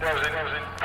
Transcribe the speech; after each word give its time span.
does 0.00 0.26
it, 0.26 0.30
does 0.30 0.52
it. 0.52 0.77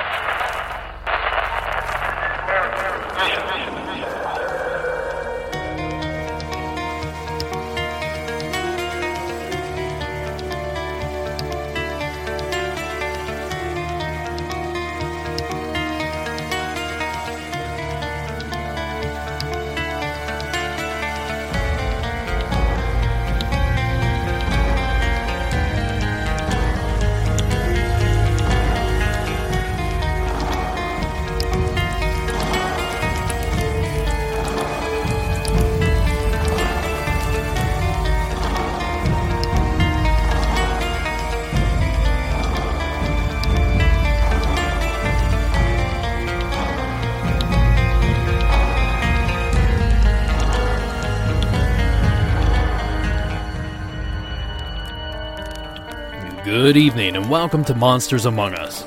Good 56.43 56.75
evening 56.75 57.15
and 57.15 57.29
welcome 57.29 57.63
to 57.63 57.73
Monsters 57.73 58.25
Among 58.25 58.53
Us. 58.55 58.83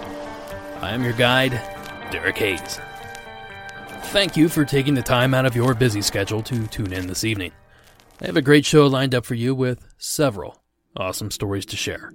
I 0.82 0.90
am 0.90 1.02
your 1.02 1.14
guide, 1.14 1.52
Derek 2.10 2.36
Hayes. 2.36 2.78
Thank 4.08 4.36
you 4.36 4.50
for 4.50 4.66
taking 4.66 4.92
the 4.92 5.00
time 5.00 5.32
out 5.32 5.46
of 5.46 5.56
your 5.56 5.72
busy 5.72 6.02
schedule 6.02 6.42
to 6.42 6.66
tune 6.66 6.92
in 6.92 7.06
this 7.06 7.24
evening. 7.24 7.52
I 8.20 8.26
have 8.26 8.36
a 8.36 8.42
great 8.42 8.66
show 8.66 8.86
lined 8.86 9.14
up 9.14 9.24
for 9.24 9.36
you 9.36 9.54
with 9.54 9.86
several 9.96 10.60
awesome 10.98 11.30
stories 11.30 11.64
to 11.66 11.78
share. 11.78 12.12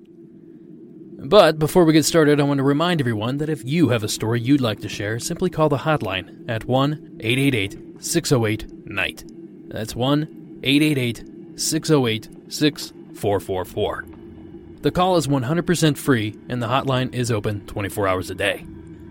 But 1.18 1.58
before 1.58 1.86
we 1.86 1.94
get 1.94 2.06
started, 2.06 2.40
I 2.40 2.44
want 2.44 2.60
to 2.60 2.64
remind 2.64 3.02
everyone 3.02 3.38
that 3.38 3.50
if 3.50 3.66
you 3.66 3.90
have 3.90 4.04
a 4.04 4.10
story 4.10 4.40
you'd 4.40 4.62
like 4.62 4.82
to 4.82 4.90
share, 4.90 5.18
simply 5.18 5.50
call 5.50 5.70
the 5.70 5.78
hotline 5.78 6.48
at 6.48 6.66
1 6.66 7.18
888 7.20 8.04
608 8.04 8.86
NIGHT. 8.86 9.24
That's 9.70 9.96
1 9.96 10.60
888 10.62 11.60
608 11.60 12.30
6444. 12.48 14.21
The 14.82 14.92
call 14.92 15.18
is 15.18 15.28
100% 15.28 15.98
free 15.98 16.36
and 16.50 16.62
the 16.62 16.68
hotline 16.68 17.14
is 17.14 17.32
open 17.32 17.66
24 17.68 18.08
hours 18.08 18.30
a 18.30 18.36
day. 18.36 18.66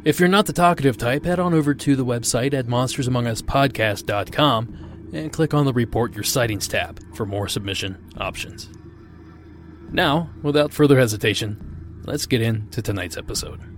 If 0.05 0.19
you're 0.19 0.29
not 0.29 0.47
the 0.47 0.53
talkative 0.53 0.97
type, 0.97 1.25
head 1.25 1.39
on 1.39 1.55
over 1.55 1.75
to 1.75 1.95
the 1.95 2.05
website 2.05 2.55
at 2.55 2.67
monstersamonguspodcast.com 2.67 5.11
and 5.13 5.33
click 5.33 5.55
on 5.55 5.67
the 5.67 5.73
Report 5.73 6.15
Your 6.15 6.25
Sightings 6.25 6.67
tab 6.67 7.01
for 7.15 7.25
more 7.27 7.47
submission 7.49 8.13
options. 8.17 8.69
Now, 9.93 10.31
without 10.43 10.73
further 10.73 10.99
hesitation, 10.99 12.03
let's 12.05 12.27
get 12.27 12.43
into 12.43 12.83
tonight's 12.83 13.17
episode. 13.17 13.70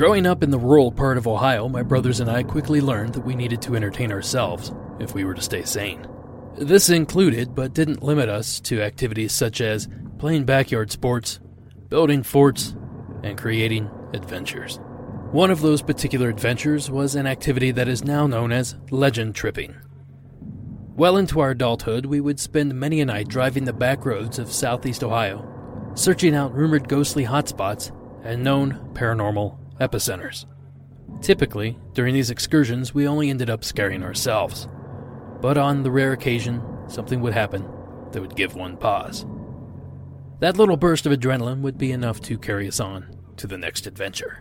Growing 0.00 0.24
up 0.24 0.42
in 0.42 0.50
the 0.50 0.58
rural 0.58 0.90
part 0.90 1.18
of 1.18 1.28
Ohio, 1.28 1.68
my 1.68 1.82
brothers 1.82 2.20
and 2.20 2.30
I 2.30 2.42
quickly 2.42 2.80
learned 2.80 3.12
that 3.12 3.26
we 3.26 3.34
needed 3.34 3.60
to 3.60 3.76
entertain 3.76 4.10
ourselves 4.10 4.72
if 4.98 5.12
we 5.12 5.24
were 5.24 5.34
to 5.34 5.42
stay 5.42 5.62
sane. 5.62 6.06
This 6.56 6.88
included, 6.88 7.54
but 7.54 7.74
didn't 7.74 8.02
limit 8.02 8.30
us, 8.30 8.60
to 8.60 8.80
activities 8.80 9.32
such 9.32 9.60
as 9.60 9.90
playing 10.18 10.44
backyard 10.44 10.90
sports, 10.90 11.38
building 11.90 12.22
forts, 12.22 12.74
and 13.22 13.36
creating 13.36 13.90
adventures. 14.14 14.80
One 15.32 15.50
of 15.50 15.60
those 15.60 15.82
particular 15.82 16.30
adventures 16.30 16.90
was 16.90 17.14
an 17.14 17.26
activity 17.26 17.70
that 17.72 17.86
is 17.86 18.02
now 18.02 18.26
known 18.26 18.52
as 18.52 18.76
legend 18.90 19.34
tripping. 19.34 19.76
Well 20.96 21.18
into 21.18 21.40
our 21.40 21.50
adulthood, 21.50 22.06
we 22.06 22.22
would 22.22 22.40
spend 22.40 22.72
many 22.72 23.02
a 23.02 23.04
night 23.04 23.28
driving 23.28 23.66
the 23.66 23.74
back 23.74 24.06
roads 24.06 24.38
of 24.38 24.50
southeast 24.50 25.04
Ohio, 25.04 25.92
searching 25.92 26.34
out 26.34 26.54
rumored 26.54 26.88
ghostly 26.88 27.26
hotspots 27.26 27.94
and 28.24 28.42
known 28.42 28.92
paranormal 28.94 29.58
epicenters. 29.80 30.46
Typically, 31.20 31.78
during 31.92 32.14
these 32.14 32.30
excursions, 32.30 32.94
we 32.94 33.06
only 33.06 33.30
ended 33.30 33.50
up 33.50 33.64
scaring 33.64 34.02
ourselves. 34.02 34.68
But 35.40 35.58
on 35.58 35.82
the 35.82 35.90
rare 35.90 36.12
occasion, 36.12 36.62
something 36.88 37.20
would 37.20 37.32
happen 37.32 37.68
that 38.12 38.20
would 38.20 38.36
give 38.36 38.54
one 38.54 38.76
pause. 38.76 39.26
That 40.40 40.56
little 40.56 40.76
burst 40.76 41.06
of 41.06 41.12
adrenaline 41.12 41.60
would 41.60 41.78
be 41.78 41.92
enough 41.92 42.20
to 42.22 42.38
carry 42.38 42.66
us 42.68 42.80
on 42.80 43.14
to 43.36 43.46
the 43.46 43.58
next 43.58 43.86
adventure. 43.86 44.40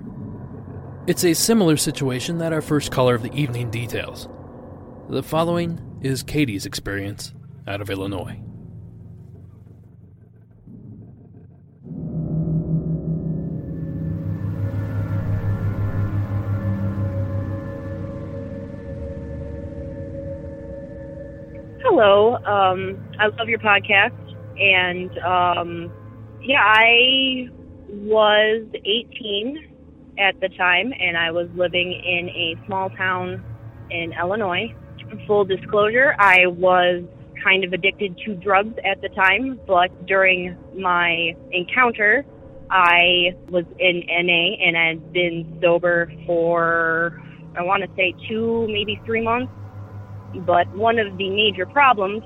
It's 1.07 1.25
a 1.25 1.33
similar 1.33 1.77
situation 1.77 2.37
that 2.37 2.53
our 2.53 2.61
first 2.61 2.91
caller 2.91 3.15
of 3.15 3.23
the 3.23 3.33
evening 3.33 3.71
details. 3.71 4.27
The 5.09 5.23
following 5.23 5.99
is 6.01 6.23
Katie's 6.23 6.65
experience 6.65 7.33
out 7.67 7.81
of 7.81 7.89
Illinois. 7.89 8.39
Hello. 21.99 22.35
Um, 22.35 22.97
I 23.19 23.27
love 23.27 23.49
your 23.49 23.59
podcast, 23.59 24.15
and 24.57 25.11
um, 25.19 25.91
yeah, 26.41 26.61
I 26.63 27.49
was 27.89 28.67
18 28.73 29.75
at 30.17 30.39
the 30.39 30.47
time, 30.49 30.93
and 30.97 31.17
I 31.17 31.31
was 31.31 31.49
living 31.55 31.91
in 31.91 32.29
a 32.29 32.55
small 32.65 32.89
town 32.91 33.43
in 33.91 34.13
Illinois. 34.13 34.73
Full 35.27 35.43
disclosure, 35.43 36.15
I 36.19 36.45
was 36.47 37.03
kind 37.43 37.65
of 37.65 37.73
addicted 37.73 38.17
to 38.25 38.35
drugs 38.35 38.75
at 38.85 39.01
the 39.01 39.09
time, 39.09 39.59
but 39.67 40.05
during 40.05 40.55
my 40.77 41.35
encounter, 41.51 42.23
I 42.69 43.35
was 43.49 43.65
in 43.77 44.03
NA 44.07 44.55
and 44.65 44.77
I'd 44.77 45.11
been 45.11 45.59
sober 45.61 46.09
for, 46.25 47.21
I 47.57 47.63
want 47.63 47.83
to 47.83 47.89
say, 47.97 48.13
two, 48.29 48.67
maybe 48.69 49.01
three 49.05 49.21
months 49.21 49.51
but 50.45 50.67
one 50.75 50.99
of 50.99 51.17
the 51.17 51.29
major 51.29 51.65
problems 51.65 52.23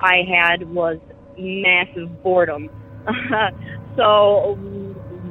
I 0.00 0.22
had 0.28 0.68
was 0.70 0.98
massive 1.38 2.22
boredom. 2.22 2.70
so 3.96 4.56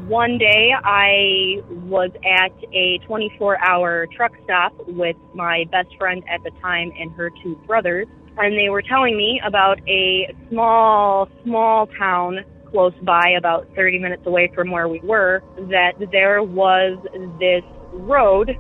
one 0.08 0.38
day 0.38 0.72
I 0.84 1.62
was 1.88 2.12
at 2.24 2.52
a 2.74 3.00
24 3.08 3.64
hour 3.64 4.08
truck 4.16 4.34
stop 4.44 4.74
with 4.88 5.16
my 5.34 5.66
best 5.72 5.90
friend 5.98 6.24
at 6.30 6.44
the 6.44 6.52
time 6.62 6.92
and 7.00 7.12
her 7.14 7.32
two 7.44 7.56
brothers, 7.66 8.08
and 8.38 8.58
they 8.58 8.70
were 8.70 8.82
telling 8.82 9.18
me 9.18 9.42
about 9.46 9.80
a 9.88 10.34
small, 10.50 11.28
small 11.44 11.88
town 11.98 12.40
close 12.70 12.94
by, 13.04 13.30
about 13.38 13.68
30 13.76 14.00
minutes 14.00 14.24
away 14.26 14.52
from 14.54 14.70
where 14.70 14.88
we 14.88 15.00
were, 15.00 15.42
that 15.58 15.94
there 16.12 16.44
was 16.44 16.98
this 17.40 17.64
road 17.94 18.52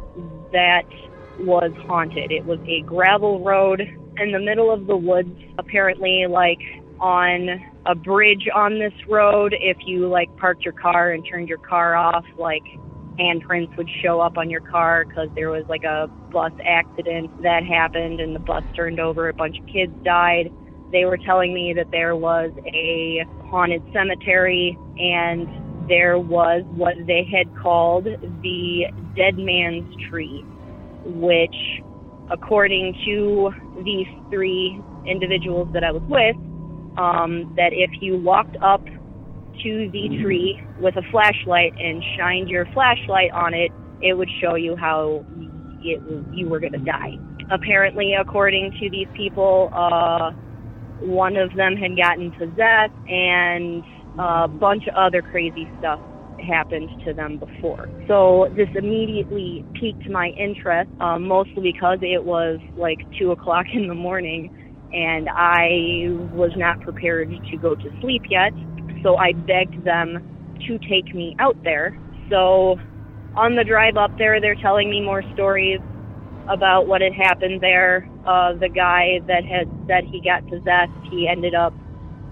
that 0.52 0.84
was 1.40 1.72
haunted. 1.88 2.32
It 2.32 2.46
was 2.46 2.60
a 2.68 2.82
gravel 2.82 3.44
road 3.44 3.82
in 4.18 4.32
the 4.32 4.40
middle 4.40 4.74
of 4.74 4.88
the 4.88 4.96
woods, 4.96 5.30
apparently, 5.58 6.26
like 6.30 6.60
on 7.00 7.62
a 7.86 7.96
bridge 7.96 8.48
on 8.54 8.80
this 8.80 8.94
road. 9.08 9.56
If 9.60 9.78
you 9.86 10.08
like 10.08 10.36
parked 10.38 10.64
your 10.64 10.74
car 10.74 11.12
and 11.12 11.26
turned 11.30 11.50
your 11.50 11.58
car 11.58 11.96
off, 11.96 12.26
like 12.38 12.64
handprints 13.20 13.76
would 13.78 13.90
show 14.04 14.20
up 14.20 14.38
on 14.38 14.50
your 14.50 14.62
car 14.62 15.06
because 15.06 15.30
there 15.36 15.50
was 15.50 15.64
like 15.70 15.84
a 15.84 16.08
bus 16.32 16.52
accident 16.66 17.42
that 17.44 17.64
happened 17.64 18.20
and 18.20 18.36
the 18.36 18.40
bus 18.40 18.64
turned 18.76 19.00
over, 19.00 19.30
a 19.30 19.34
bunch 19.34 19.58
of 19.60 19.66
kids 19.68 19.94
died. 20.04 20.52
They 20.92 21.06
were 21.06 21.18
telling 21.18 21.54
me 21.54 21.74
that 21.76 21.92
there 21.92 22.16
was 22.16 22.52
a 22.68 23.26
haunted 23.50 23.84
cemetery 23.94 24.78
and 24.98 25.48
there 25.90 26.18
was 26.18 26.64
what 26.76 26.96
they 27.06 27.28
had 27.30 27.48
called 27.62 28.06
the 28.06 28.86
dead 29.16 29.38
man's 29.38 29.94
tree 30.10 30.44
which, 31.06 31.56
according 32.32 32.94
to 33.06 33.52
these 33.84 34.08
three 34.30 34.82
individuals 35.08 35.68
that 35.74 35.84
I 35.84 35.92
was 35.92 36.02
with, 36.10 36.36
um, 36.98 37.54
that 37.58 37.72
if 37.74 37.92
you 38.02 38.18
walked 38.18 38.58
up 38.62 38.84
to 38.86 39.90
the 39.92 40.20
tree 40.22 40.62
with 40.80 40.96
a 40.98 41.04
flashlight 41.12 41.74
and 41.80 42.04
shined 42.18 42.50
your 42.50 42.66
flashlight 42.74 43.32
on 43.32 43.54
it, 43.54 43.72
it 44.02 44.14
would 44.14 44.30
show 44.42 44.56
you 44.56 44.76
how 44.76 45.26
it, 45.82 46.02
you 46.34 46.48
were 46.50 46.60
going 46.60 46.74
to 46.74 46.80
die. 46.80 47.18
Apparently, 47.52 48.14
according 48.20 48.72
to 48.82 48.90
these 48.90 49.08
people, 49.16 49.70
uh, 49.74 50.32
one 51.02 51.38
of 51.38 51.56
them 51.56 51.76
had 51.76 51.96
gotten 51.96 52.32
possessed 52.32 52.94
and 53.08 53.84
a 54.18 54.48
bunch 54.48 54.88
of 54.88 54.96
other 54.96 55.22
crazy 55.22 55.70
stuff 55.80 56.00
happened 56.46 56.90
to 57.06 57.14
them 57.14 57.38
before. 57.38 57.90
So 58.08 58.48
this 58.56 58.70
immediately 58.76 59.66
piqued 59.80 60.10
my 60.10 60.30
interest, 60.38 60.90
um, 61.02 61.28
mostly 61.28 61.72
because 61.74 62.00
it 62.02 62.24
was 62.24 62.60
like 62.78 63.00
2 63.20 63.32
o'clock 63.32 63.66
in 63.74 63.88
the 63.88 63.96
morning 63.96 64.52
and 64.94 65.28
I 65.30 66.08
was 66.34 66.52
not 66.56 66.80
prepared 66.82 67.30
to 67.30 67.58
go 67.58 67.76
to 67.76 67.90
sleep 68.02 68.24
yet. 68.30 68.54
So 69.04 69.18
I 69.18 69.34
begged 69.34 69.84
them 69.84 70.24
to 70.68 70.80
take 70.80 71.14
me 71.14 71.36
out 71.40 71.58
there. 71.64 71.98
So 72.30 72.78
on 73.36 73.56
the 73.56 73.64
drive 73.64 73.98
up 73.98 74.18
there, 74.18 74.40
they're 74.40 74.56
telling 74.56 74.90
me 74.90 75.02
more 75.02 75.22
stories 75.34 75.80
about 76.50 76.88
what 76.88 77.02
had 77.02 77.14
happened 77.14 77.62
there. 77.62 78.08
Uh, 78.26 78.54
the 78.54 78.70
guy 78.70 79.20
that 79.28 79.44
had 79.44 79.68
said 79.88 80.06
he 80.06 80.22
got 80.22 80.48
possessed, 80.48 80.96
he 81.12 81.28
ended 81.28 81.54
up, 81.54 81.74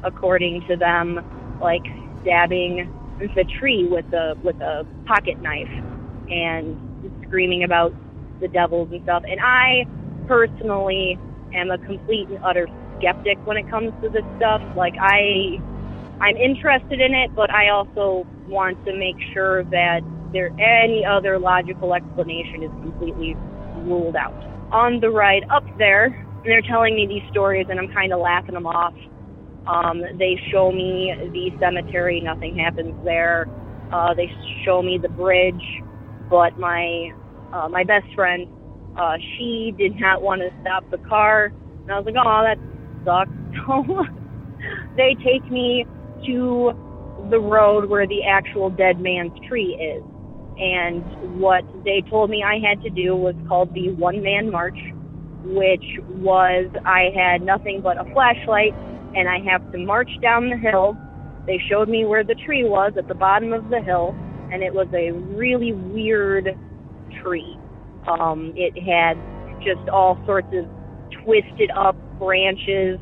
according 0.04 0.64
to 0.70 0.78
them, 0.78 1.20
like 1.62 1.84
stabbing 2.22 2.88
the 3.36 3.46
tree 3.60 3.88
with 3.90 4.06
a 4.14 4.36
with 4.44 4.56
a 4.62 4.86
pocket 5.06 5.42
knife 5.42 5.72
and 6.30 6.78
screaming 7.28 7.64
about 7.64 7.94
the 8.42 8.48
devils 8.48 8.90
and 8.92 9.02
stuff. 9.04 9.24
And 9.28 9.40
I 9.42 9.86
personally 10.28 11.18
am 11.54 11.72
a 11.72 11.78
complete 11.78 12.28
and 12.30 12.40
utter 12.44 12.68
skeptic 12.98 13.38
when 13.46 13.58
it 13.58 13.70
comes 13.70 13.92
to 14.02 14.10
this 14.10 14.24
stuff. 14.38 14.62
Like 14.76 14.96
I 15.00 15.58
I'm 16.22 16.38
interested 16.38 17.02
in 17.02 17.14
it, 17.14 17.36
but 17.36 17.50
I 17.52 17.70
also 17.70 18.26
want 18.48 18.84
to 18.86 18.94
make 18.96 19.16
sure 19.34 19.64
that 19.66 20.02
there 20.32 20.52
any 20.60 21.06
other 21.06 21.40
logical 21.40 21.94
explanation 21.94 22.64
is 22.64 22.72
completely 22.82 23.36
ruled 23.86 24.16
out. 24.16 24.34
On 24.72 25.00
the 25.00 25.10
ride 25.10 25.46
up 25.50 25.64
there, 25.78 26.10
they're 26.46 26.62
telling 26.62 26.96
me 26.96 27.06
these 27.08 27.24
stories 27.32 27.68
and 27.70 27.80
I'm 27.80 27.92
kind 27.94 28.12
of 28.14 28.20
laughing 28.20 28.54
them 28.54 28.66
off. 28.66 28.94
Um, 29.68 30.02
they 30.20 30.36
show 30.52 30.72
me 30.72 31.14
the 31.32 31.52
cemetery, 31.60 32.22
nothing 32.22 32.58
happens 32.58 32.94
there. 33.06 33.48
Uh, 33.94 34.14
they 34.14 34.30
show 34.66 34.82
me 34.82 35.00
the 35.02 35.10
bridge, 35.10 35.64
but 36.30 36.58
my 36.60 37.12
uh, 37.54 37.70
my 37.70 37.84
best 37.84 38.06
friend, 38.16 38.48
uh, 39.00 39.16
she 39.38 39.74
did 39.78 40.00
not 40.00 40.22
want 40.22 40.42
to 40.42 40.50
stop 40.62 40.90
the 40.90 40.98
car, 41.08 41.54
and 41.84 41.92
I 41.92 42.00
was 42.00 42.06
like, 42.06 42.16
oh, 42.18 42.44
that 42.44 42.58
sucks. 43.06 43.32
So 43.66 43.84
they 44.98 45.16
take 45.24 45.50
me 45.52 45.86
to 46.26 46.72
the 47.30 47.40
road 47.40 47.90
where 47.90 48.08
the 48.08 48.24
actual 48.24 48.70
dead 48.70 49.00
man's 49.00 49.34
tree 49.48 49.76
is. 49.76 50.04
And 50.58 51.40
what 51.40 51.64
they 51.84 52.04
told 52.10 52.30
me 52.30 52.44
I 52.44 52.60
had 52.60 52.82
to 52.84 52.90
do 52.90 53.16
was 53.16 53.36
called 53.48 53.74
the 53.74 53.92
one 53.92 54.22
man 54.22 54.52
march, 54.52 54.78
which 55.44 55.84
was 56.22 56.70
I 56.86 57.10
had 57.16 57.42
nothing 57.42 57.82
but 57.82 57.98
a 57.98 58.06
flashlight 58.14 58.74
and 59.16 59.30
I 59.30 59.40
have 59.50 59.72
to 59.72 59.78
march 59.78 60.10
down 60.22 60.50
the 60.50 60.58
hill. 60.58 60.98
They 61.46 61.60
showed 61.70 61.90
me 61.90 62.06
where 62.06 62.24
the 62.24 62.36
tree 62.46 62.64
was 62.64 62.94
at 62.98 63.08
the 63.08 63.16
bottom 63.16 63.54
of 63.54 63.70
the 63.70 63.82
hill, 63.82 64.16
and 64.52 64.64
it 64.64 64.74
was 64.74 64.88
a 64.94 65.12
really 65.36 65.74
weird 65.74 66.58
tree. 67.22 67.58
Um, 68.08 68.54
it 68.56 68.74
had 68.82 69.16
just 69.64 69.88
all 69.90 70.22
sorts 70.26 70.48
of 70.54 70.66
twisted 71.24 71.72
up 71.72 71.96
branches. 72.20 73.00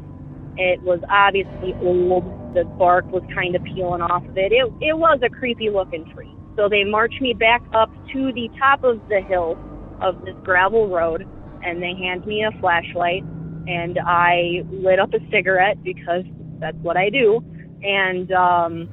It 0.58 0.82
was 0.82 1.00
obviously 1.10 1.74
old. 1.82 2.24
The 2.54 2.66
bark 2.78 3.06
was 3.12 3.24
kind 3.34 3.56
of 3.56 3.64
peeling 3.64 4.02
off 4.02 4.26
of 4.28 4.38
it. 4.38 4.52
It, 4.52 4.68
it 4.82 4.98
was 4.98 5.20
a 5.24 5.30
creepy 5.30 5.70
looking 5.70 6.04
tree. 6.14 6.34
So 6.58 6.68
they 6.68 6.84
marched 6.84 7.22
me 7.22 7.34
back 7.34 7.62
up 7.74 7.90
to 8.14 8.32
the 8.34 8.50
top 8.60 8.84
of 8.84 9.00
the 9.08 9.22
hill 9.22 9.58
of 10.02 10.20
this 10.26 10.36
gravel 10.44 10.90
road, 10.90 11.26
and 11.64 11.82
they 11.82 11.94
hand 11.96 12.26
me 12.26 12.44
a 12.44 12.52
flashlight 12.60 13.24
and 13.68 14.00
I 14.06 14.64
lit 14.72 15.00
up 15.00 15.14
a 15.14 15.20
cigarette 15.32 15.84
because 15.84 16.24
that's 16.60 16.78
what 16.78 16.98
I 16.98 17.10
do. 17.10 17.44
And 17.84 18.32
um, 18.32 18.90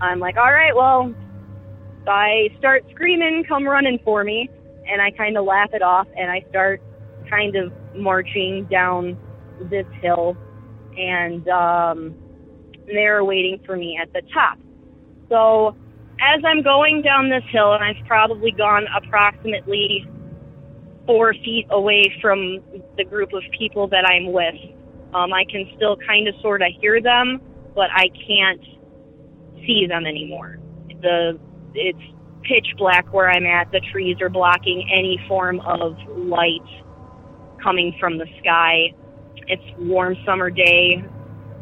I'm 0.00 0.20
like, 0.20 0.36
all 0.36 0.52
right, 0.52 0.74
well, 0.74 1.14
I 2.06 2.48
start 2.58 2.84
screaming, 2.90 3.44
come 3.48 3.66
running 3.66 3.98
for 4.04 4.24
me. 4.24 4.48
And 4.88 5.02
I 5.02 5.10
kind 5.10 5.36
of 5.36 5.44
laugh 5.44 5.70
it 5.72 5.82
off 5.82 6.06
and 6.16 6.30
I 6.30 6.44
start 6.50 6.80
kind 7.28 7.56
of 7.56 7.72
marching 7.96 8.66
down 8.70 9.18
this 9.68 9.86
hill. 10.00 10.36
And 10.96 11.46
um, 11.48 12.14
they're 12.86 13.24
waiting 13.24 13.60
for 13.66 13.76
me 13.76 13.98
at 14.00 14.12
the 14.12 14.22
top. 14.32 14.58
So 15.28 15.76
as 16.20 16.40
I'm 16.46 16.62
going 16.62 17.02
down 17.02 17.28
this 17.28 17.42
hill, 17.50 17.74
and 17.74 17.82
I've 17.82 18.06
probably 18.06 18.52
gone 18.52 18.86
approximately 18.96 20.06
four 21.06 21.32
feet 21.32 21.66
away 21.70 22.04
from 22.20 22.60
the 22.96 23.04
group 23.04 23.32
of 23.32 23.42
people 23.56 23.88
that 23.88 24.04
I'm 24.06 24.32
with. 24.32 24.54
Um, 25.14 25.32
I 25.32 25.44
can 25.50 25.70
still 25.76 25.96
kind 26.06 26.28
of 26.28 26.34
sort 26.42 26.62
of 26.62 26.68
hear 26.80 27.00
them, 27.00 27.40
but 27.74 27.88
I 27.94 28.08
can't 28.26 28.60
see 29.66 29.86
them 29.88 30.04
anymore. 30.04 30.58
The 31.00 31.38
it's 31.74 31.98
pitch 32.42 32.66
black 32.78 33.12
where 33.12 33.30
I'm 33.30 33.46
at. 33.46 33.70
The 33.72 33.80
trees 33.92 34.20
are 34.20 34.28
blocking 34.28 34.88
any 34.92 35.18
form 35.28 35.60
of 35.60 35.96
light 36.16 36.66
coming 37.62 37.94
from 37.98 38.18
the 38.18 38.26
sky. 38.40 38.94
It's 39.48 39.62
warm 39.78 40.16
summer 40.24 40.50
day. 40.50 41.04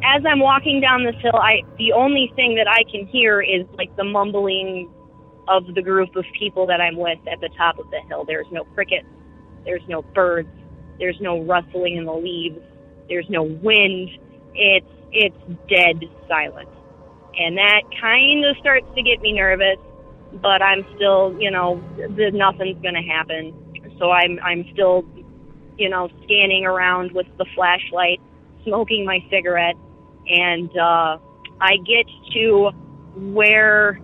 As 0.03 0.23
I'm 0.27 0.39
walking 0.39 0.81
down 0.81 1.03
this 1.03 1.15
hill, 1.21 1.35
I 1.35 1.61
the 1.77 1.93
only 1.93 2.31
thing 2.35 2.55
that 2.55 2.67
I 2.67 2.83
can 2.91 3.07
hear 3.07 3.41
is 3.41 3.65
like 3.77 3.95
the 3.95 4.03
mumbling 4.03 4.91
of 5.47 5.63
the 5.75 5.81
group 5.81 6.15
of 6.15 6.25
people 6.37 6.65
that 6.67 6.81
I'm 6.81 6.97
with 6.97 7.19
at 7.31 7.39
the 7.39 7.49
top 7.57 7.77
of 7.77 7.89
the 7.91 8.01
hill. 8.07 8.25
There's 8.25 8.47
no 8.51 8.63
crickets 8.63 9.05
there's 9.65 9.81
no 9.87 10.01
birds. 10.01 10.49
There's 10.99 11.19
no 11.19 11.41
rustling 11.41 11.97
in 11.97 12.05
the 12.05 12.13
leaves. 12.13 12.59
There's 13.09 13.29
no 13.29 13.43
wind. 13.43 14.09
It's 14.53 14.87
it's 15.11 15.37
dead 15.69 16.03
silent, 16.27 16.69
and 17.37 17.57
that 17.57 17.81
kind 17.99 18.45
of 18.45 18.55
starts 18.57 18.87
to 18.95 19.01
get 19.01 19.21
me 19.21 19.33
nervous. 19.33 19.77
But 20.41 20.61
I'm 20.61 20.85
still, 20.95 21.35
you 21.39 21.49
know, 21.49 21.81
the, 21.97 22.31
nothing's 22.33 22.81
going 22.81 22.95
to 22.95 23.01
happen. 23.01 23.53
So 23.99 24.11
I'm 24.11 24.39
I'm 24.43 24.65
still, 24.73 25.05
you 25.77 25.89
know, 25.89 26.09
scanning 26.23 26.65
around 26.65 27.11
with 27.13 27.27
the 27.37 27.45
flashlight, 27.55 28.21
smoking 28.63 29.05
my 29.05 29.19
cigarette, 29.29 29.75
and 30.27 30.69
uh, 30.77 31.17
I 31.59 31.77
get 31.85 32.05
to 32.33 32.71
where 33.15 33.99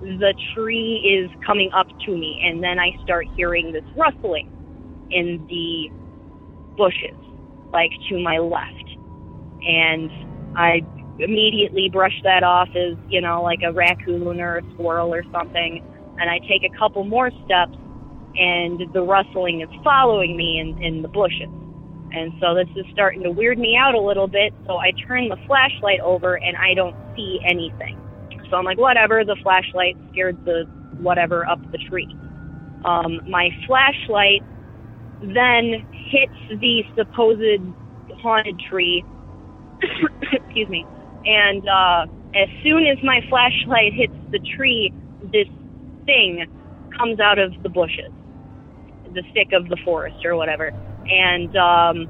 the 0.00 0.34
tree 0.54 0.96
is 0.96 1.30
coming 1.46 1.70
up 1.72 1.86
to 2.06 2.16
me, 2.16 2.42
and 2.44 2.62
then 2.62 2.78
I 2.78 2.90
start 3.02 3.26
hearing 3.36 3.72
this 3.72 3.84
rustling 3.96 4.53
in 5.14 5.46
the 5.48 5.88
bushes, 6.76 7.16
like 7.72 7.90
to 8.08 8.18
my 8.18 8.38
left. 8.38 8.88
And 9.66 10.10
I 10.58 10.82
immediately 11.18 11.88
brush 11.90 12.20
that 12.24 12.42
off 12.42 12.68
as, 12.70 12.96
you 13.08 13.20
know, 13.20 13.42
like 13.42 13.60
a 13.64 13.72
raccoon 13.72 14.40
or 14.40 14.58
a 14.58 14.62
squirrel 14.74 15.14
or 15.14 15.22
something. 15.32 15.82
And 16.18 16.28
I 16.28 16.38
take 16.40 16.62
a 16.64 16.78
couple 16.78 17.04
more 17.04 17.30
steps, 17.44 17.76
and 18.36 18.82
the 18.92 19.02
rustling 19.02 19.62
is 19.62 19.68
following 19.82 20.36
me 20.36 20.58
in, 20.58 20.82
in 20.82 21.02
the 21.02 21.08
bushes. 21.08 21.48
And 22.12 22.32
so 22.40 22.54
this 22.54 22.68
is 22.76 22.84
starting 22.92 23.22
to 23.22 23.30
weird 23.30 23.58
me 23.58 23.76
out 23.76 23.94
a 23.94 24.00
little 24.00 24.28
bit. 24.28 24.52
So 24.66 24.76
I 24.76 24.92
turn 25.06 25.28
the 25.28 25.38
flashlight 25.46 26.00
over, 26.00 26.34
and 26.34 26.56
I 26.56 26.74
don't 26.74 26.94
see 27.16 27.40
anything. 27.44 27.98
So 28.50 28.56
I'm 28.56 28.64
like, 28.64 28.78
whatever, 28.78 29.24
the 29.24 29.36
flashlight 29.42 29.96
scared 30.12 30.44
the 30.44 30.64
whatever 30.98 31.48
up 31.48 31.58
the 31.72 31.78
tree. 31.78 32.08
Um, 32.84 33.20
my 33.28 33.50
flashlight 33.66 34.42
then 35.20 35.86
hits 35.92 36.60
the 36.60 36.82
supposed 36.96 37.62
haunted 38.20 38.58
tree. 38.70 39.04
Excuse 40.32 40.68
me. 40.68 40.86
And 41.26 41.68
uh, 41.68 42.06
as 42.34 42.48
soon 42.62 42.86
as 42.86 42.98
my 43.02 43.20
flashlight 43.28 43.92
hits 43.94 44.14
the 44.30 44.40
tree, 44.56 44.92
this 45.32 45.48
thing 46.04 46.46
comes 46.96 47.20
out 47.20 47.38
of 47.38 47.52
the 47.62 47.68
bushes, 47.68 48.12
the 49.14 49.22
stick 49.30 49.52
of 49.52 49.68
the 49.68 49.76
forest 49.84 50.24
or 50.24 50.36
whatever, 50.36 50.72
and 51.06 51.56
um, 51.56 52.08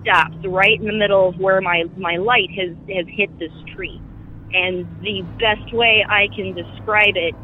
stops 0.00 0.36
right 0.46 0.80
in 0.80 0.86
the 0.86 0.96
middle 0.96 1.28
of 1.28 1.38
where 1.38 1.60
my 1.60 1.84
my 1.96 2.16
light 2.16 2.50
has 2.50 2.76
has 2.88 3.06
hit 3.08 3.36
this 3.38 3.52
tree. 3.74 4.00
And 4.52 4.86
the 5.02 5.22
best 5.38 5.74
way 5.74 6.04
I 6.08 6.28
can 6.34 6.54
describe 6.54 7.14
it 7.16 7.34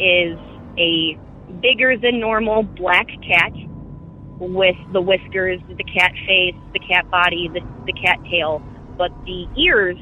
is 0.00 0.38
a 0.78 1.18
bigger 1.60 1.96
than 1.98 2.20
normal 2.20 2.62
black 2.62 3.06
cat 3.26 3.52
with 4.38 4.76
the 4.92 5.00
whiskers, 5.00 5.60
the 5.68 5.84
cat 5.84 6.12
face, 6.26 6.54
the 6.72 6.80
cat 6.80 7.10
body, 7.10 7.48
the, 7.52 7.60
the 7.86 7.92
cat 7.92 8.18
tail. 8.30 8.62
But 8.96 9.10
the 9.24 9.46
ears 9.56 9.96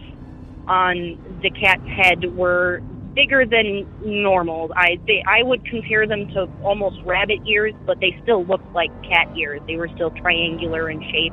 on 0.69 1.19
the 1.43 1.51
cat's 1.51 1.87
head 1.89 2.37
were 2.37 2.83
bigger 3.15 3.45
than 3.45 3.87
normal. 4.05 4.71
I 4.77 4.99
they, 5.07 5.23
I 5.27 5.43
would 5.43 5.65
compare 5.67 6.07
them 6.07 6.29
to 6.29 6.49
almost 6.63 6.97
rabbit 7.05 7.41
ears, 7.47 7.75
but 7.87 8.01
they 8.01 8.17
still 8.23 8.45
looked 8.45 8.71
like 8.73 8.91
cat 9.03 9.29
ears. 9.37 9.61
They 9.67 9.77
were 9.77 9.89
still 9.95 10.11
triangular 10.11 10.91
in 10.91 11.01
shape. 11.11 11.33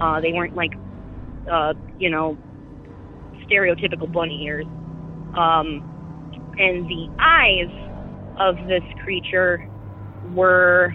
Uh, 0.00 0.20
they 0.20 0.32
weren't 0.32 0.56
like, 0.56 0.72
uh, 1.50 1.74
you 1.98 2.10
know, 2.10 2.38
stereotypical 3.46 4.10
bunny 4.10 4.42
ears. 4.44 4.66
Um, 5.36 5.86
and 6.58 6.88
the 6.88 7.08
eyes 7.18 7.70
of 8.38 8.56
this 8.68 8.82
creature 9.04 9.68
were 10.32 10.94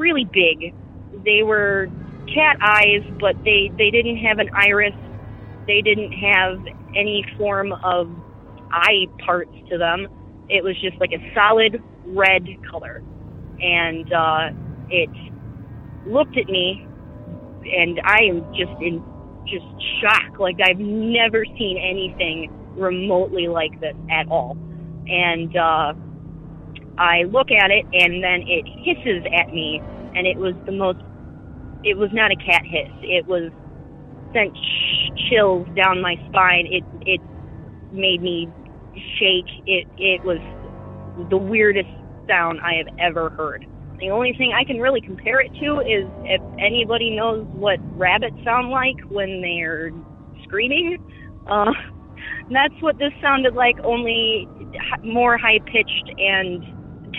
really 0.00 0.24
big. 0.24 0.74
They 1.24 1.42
were 1.42 1.88
cat 2.34 2.56
eyes, 2.62 3.04
but 3.20 3.36
they 3.44 3.70
they 3.78 3.90
didn't 3.90 4.16
have 4.18 4.38
an 4.38 4.50
iris. 4.54 4.94
They 5.66 5.82
didn't 5.82 6.12
have 6.12 6.58
any 6.96 7.24
form 7.36 7.72
of 7.84 8.08
eye 8.72 9.06
parts 9.24 9.54
to 9.70 9.78
them. 9.78 10.08
It 10.48 10.64
was 10.64 10.74
just 10.80 10.98
like 10.98 11.12
a 11.12 11.34
solid 11.34 11.82
red 12.06 12.46
color. 12.70 13.02
And 13.60 14.12
uh, 14.12 14.50
it 14.88 15.10
looked 16.06 16.36
at 16.38 16.46
me, 16.46 16.86
and 17.64 18.00
I 18.04 18.24
am 18.24 18.40
just 18.54 18.72
in 18.80 19.04
just 19.46 19.66
shock. 20.00 20.38
Like 20.38 20.58
I've 20.64 20.78
never 20.78 21.44
seen 21.58 21.76
anything 21.78 22.50
remotely 22.76 23.48
like 23.48 23.78
this 23.80 23.94
at 24.10 24.28
all. 24.28 24.56
And 25.06 25.56
uh, 25.56 25.92
I 26.98 27.24
look 27.24 27.50
at 27.50 27.70
it, 27.70 27.86
and 27.92 28.22
then 28.22 28.44
it 28.46 28.66
hisses 28.84 29.24
at 29.32 29.52
me, 29.52 29.80
and 30.14 30.26
it 30.26 30.36
was 30.36 30.54
the 30.66 30.72
most. 30.72 30.98
It 31.84 31.96
was 31.96 32.10
not 32.12 32.30
a 32.30 32.36
cat 32.36 32.62
hiss. 32.64 32.92
It 33.02 33.26
was 33.26 33.50
sent 34.32 34.56
sh- 34.56 35.30
chills 35.30 35.66
down 35.76 36.02
my 36.02 36.16
spine. 36.28 36.66
It 36.70 36.84
it 37.06 37.20
made 37.92 38.22
me 38.22 38.48
shake. 39.18 39.48
It 39.66 39.86
it 39.98 40.24
was 40.24 40.38
the 41.30 41.36
weirdest 41.38 41.88
sound 42.28 42.60
I 42.60 42.74
have 42.74 42.88
ever 42.98 43.30
heard. 43.30 43.66
The 43.98 44.10
only 44.10 44.32
thing 44.32 44.52
I 44.56 44.64
can 44.64 44.78
really 44.80 45.00
compare 45.00 45.40
it 45.40 45.52
to 45.60 45.80
is 45.80 46.08
if 46.24 46.40
anybody 46.58 47.10
knows 47.10 47.46
what 47.52 47.78
rabbits 47.98 48.36
sound 48.44 48.70
like 48.70 48.96
when 49.10 49.42
they're 49.42 49.90
screaming. 50.44 50.96
Uh, 51.46 51.72
that's 52.50 52.74
what 52.80 52.98
this 52.98 53.12
sounded 53.20 53.54
like, 53.54 53.76
only 53.84 54.48
more 55.04 55.36
high 55.36 55.58
pitched 55.66 56.10
and 56.18 56.64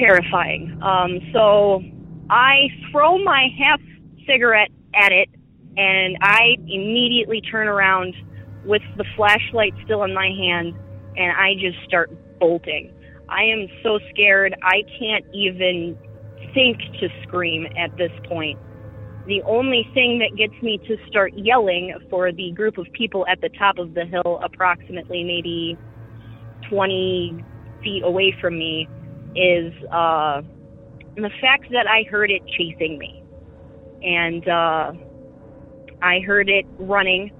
terrifying. 0.01 0.79
Um, 0.81 1.19
so 1.31 1.83
I 2.29 2.69
throw 2.91 3.23
my 3.23 3.47
half 3.57 3.79
cigarette 4.27 4.71
at 4.95 5.11
it 5.11 5.29
and 5.77 6.17
I 6.21 6.57
immediately 6.67 7.41
turn 7.41 7.67
around 7.67 8.15
with 8.65 8.81
the 8.97 9.05
flashlight 9.15 9.73
still 9.85 10.03
in 10.03 10.13
my 10.13 10.27
hand 10.27 10.73
and 11.15 11.31
I 11.31 11.53
just 11.53 11.77
start 11.87 12.09
bolting. 12.39 12.91
I 13.29 13.43
am 13.43 13.67
so 13.83 13.99
scared. 14.09 14.55
I 14.63 14.83
can't 14.99 15.25
even 15.33 15.97
think 16.53 16.79
to 16.99 17.07
scream 17.23 17.67
at 17.77 17.95
this 17.97 18.11
point. 18.27 18.59
The 19.27 19.41
only 19.43 19.87
thing 19.93 20.19
that 20.19 20.35
gets 20.35 20.59
me 20.63 20.79
to 20.87 20.97
start 21.07 21.33
yelling 21.35 21.93
for 22.09 22.31
the 22.31 22.51
group 22.51 22.77
of 22.79 22.87
people 22.93 23.25
at 23.27 23.39
the 23.39 23.49
top 23.49 23.77
of 23.77 23.93
the 23.93 24.05
hill, 24.05 24.41
approximately 24.43 25.23
maybe 25.23 25.77
20 26.69 27.45
feet 27.83 28.01
away 28.03 28.35
from 28.41 28.57
me, 28.57 28.87
is 29.35 29.73
uh, 29.91 30.41
the 31.15 31.31
fact 31.41 31.71
that 31.71 31.87
I 31.87 32.03
heard 32.09 32.31
it 32.31 32.41
chasing 32.57 32.97
me. 32.97 33.23
And 34.03 34.47
uh, 34.47 34.93
I 36.01 36.19
heard 36.25 36.49
it 36.49 36.65
running 36.79 37.31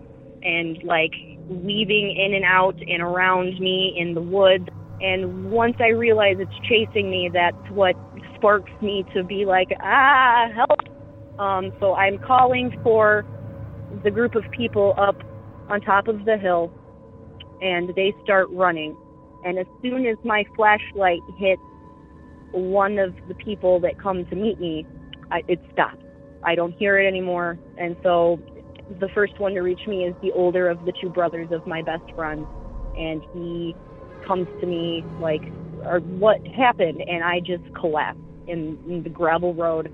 and 0.44 0.82
like 0.84 1.14
weaving 1.48 2.16
in 2.18 2.34
and 2.34 2.46
out 2.46 2.76
and 2.80 3.02
around 3.02 3.60
me 3.60 3.96
in 3.98 4.14
the 4.14 4.22
woods. 4.22 4.68
And 5.02 5.52
once 5.52 5.76
I 5.80 5.90
realize 5.90 6.38
it's 6.40 6.68
chasing 6.70 7.10
me, 7.10 7.30
that's 7.34 7.72
what 7.72 7.96
sparks 8.36 8.72
me 8.82 9.04
to 9.16 9.24
be 9.24 9.46
like, 9.46 9.70
ah, 9.82 10.48
help. 10.56 11.40
Um, 11.40 11.72
so 11.80 11.96
I'm 11.96 12.20
calling 12.20 12.80
for 12.84 13.26
the 14.04 14.12
group 14.12 14.36
of 14.36 14.44
people 14.52 14.94
up 14.98 15.16
on 15.70 15.82
top 15.82 16.08
of 16.08 16.26
the 16.26 16.38
hill, 16.38 16.72
and 17.62 17.94
they 17.96 18.14
start 18.24 18.48
running. 18.52 18.96
And 19.44 19.58
as 19.58 19.66
soon 19.82 20.06
as 20.06 20.18
my 20.24 20.44
flashlight 20.56 21.22
hits 21.38 21.62
one 22.52 22.98
of 22.98 23.16
the 23.28 23.36
people 23.36 23.80
that 23.82 24.00
come 24.02 24.26
to 24.26 24.36
meet 24.36 24.60
me, 24.60 24.86
I, 25.32 25.42
it 25.48 25.60
stops. 25.74 26.04
I 26.44 26.56
don't 26.56 26.74
hear 26.74 27.00
it 27.00 27.08
anymore. 27.08 27.58
And 27.78 27.96
so 28.04 28.40
the 29.00 29.10
first 29.14 29.40
one 29.40 29.54
to 29.54 29.62
reach 29.62 29.88
me 29.88 30.06
is 30.06 30.16
the 30.22 30.32
older 30.32 30.70
of 30.70 30.84
the 30.86 30.94
two 31.02 31.10
brothers 31.10 31.50
of 31.52 31.66
my 31.68 31.82
best 31.82 32.04
friend. 32.16 32.46
And 32.98 33.22
he 33.34 33.76
comes 34.28 34.48
to 34.60 34.68
me 34.68 35.04
like, 35.20 35.42
or 35.86 36.00
what 36.00 36.46
happened? 36.48 37.02
And 37.08 37.24
I 37.24 37.40
just 37.40 37.64
collapse 37.80 38.20
in, 38.48 38.78
in 38.88 39.04
the 39.04 39.10
gravel 39.10 39.54
road 39.54 39.92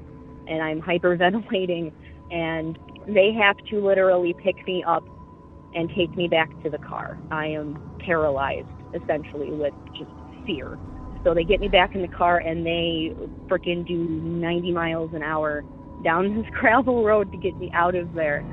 and 0.47 0.61
I'm 0.61 0.81
hyperventilating 0.81 1.91
and 2.31 2.77
they 3.07 3.31
have 3.33 3.57
to 3.69 3.85
literally 3.85 4.35
pick 4.43 4.65
me 4.65 4.83
up 4.85 5.03
and 5.75 5.89
take 5.95 6.15
me 6.15 6.27
back 6.27 6.49
to 6.63 6.69
the 6.69 6.77
car. 6.77 7.19
I 7.31 7.47
am 7.47 7.79
paralyzed 8.05 8.67
essentially 8.93 9.51
with 9.51 9.73
just 9.97 10.11
fear. 10.45 10.77
So 11.27 11.33
they 11.33 11.43
get 11.43 11.59
me 11.59 11.67
back 11.67 11.93
in 11.93 12.01
the 12.01 12.07
car 12.07 12.37
and 12.37 12.65
they 12.65 13.11
freaking 13.49 13.85
do 13.85 13.97
90 13.97 14.71
miles 14.71 15.11
an 15.13 15.23
hour 15.23 15.61
down 16.01 16.33
this 16.41 16.45
gravel 16.57 17.03
road 17.03 17.29
to 17.33 17.37
get 17.37 17.57
me 17.57 17.69
out 17.73 17.95
of 17.95 18.13
there. 18.13 18.45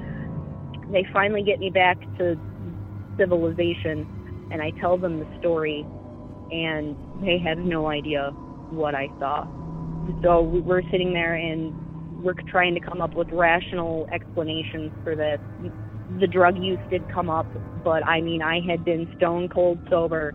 They 0.90 1.06
finally 1.12 1.44
get 1.44 1.60
me 1.60 1.70
back 1.70 1.96
to 2.18 2.34
civilization 3.16 4.48
and 4.50 4.60
I 4.60 4.72
tell 4.80 4.98
them 4.98 5.20
the 5.20 5.38
story 5.38 5.86
and 6.50 6.96
they 7.24 7.38
have 7.38 7.58
no 7.58 7.86
idea 7.86 8.30
what 8.70 8.96
I 8.96 9.06
saw. 9.20 9.46
So 10.24 10.42
we're 10.42 10.82
sitting 10.90 11.12
there 11.12 11.36
and 11.36 11.72
we're 12.24 12.34
trying 12.50 12.74
to 12.74 12.80
come 12.80 13.00
up 13.00 13.14
with 13.14 13.28
rational 13.30 14.08
explanations 14.12 14.90
for 15.04 15.14
this. 15.14 15.38
The 16.18 16.26
drug 16.26 16.58
use 16.58 16.80
did 16.90 17.08
come 17.12 17.30
up, 17.30 17.46
but 17.84 18.04
I 18.04 18.20
mean, 18.20 18.42
I 18.42 18.58
had 18.68 18.84
been 18.84 19.08
stone 19.16 19.48
cold 19.48 19.78
sober 19.88 20.34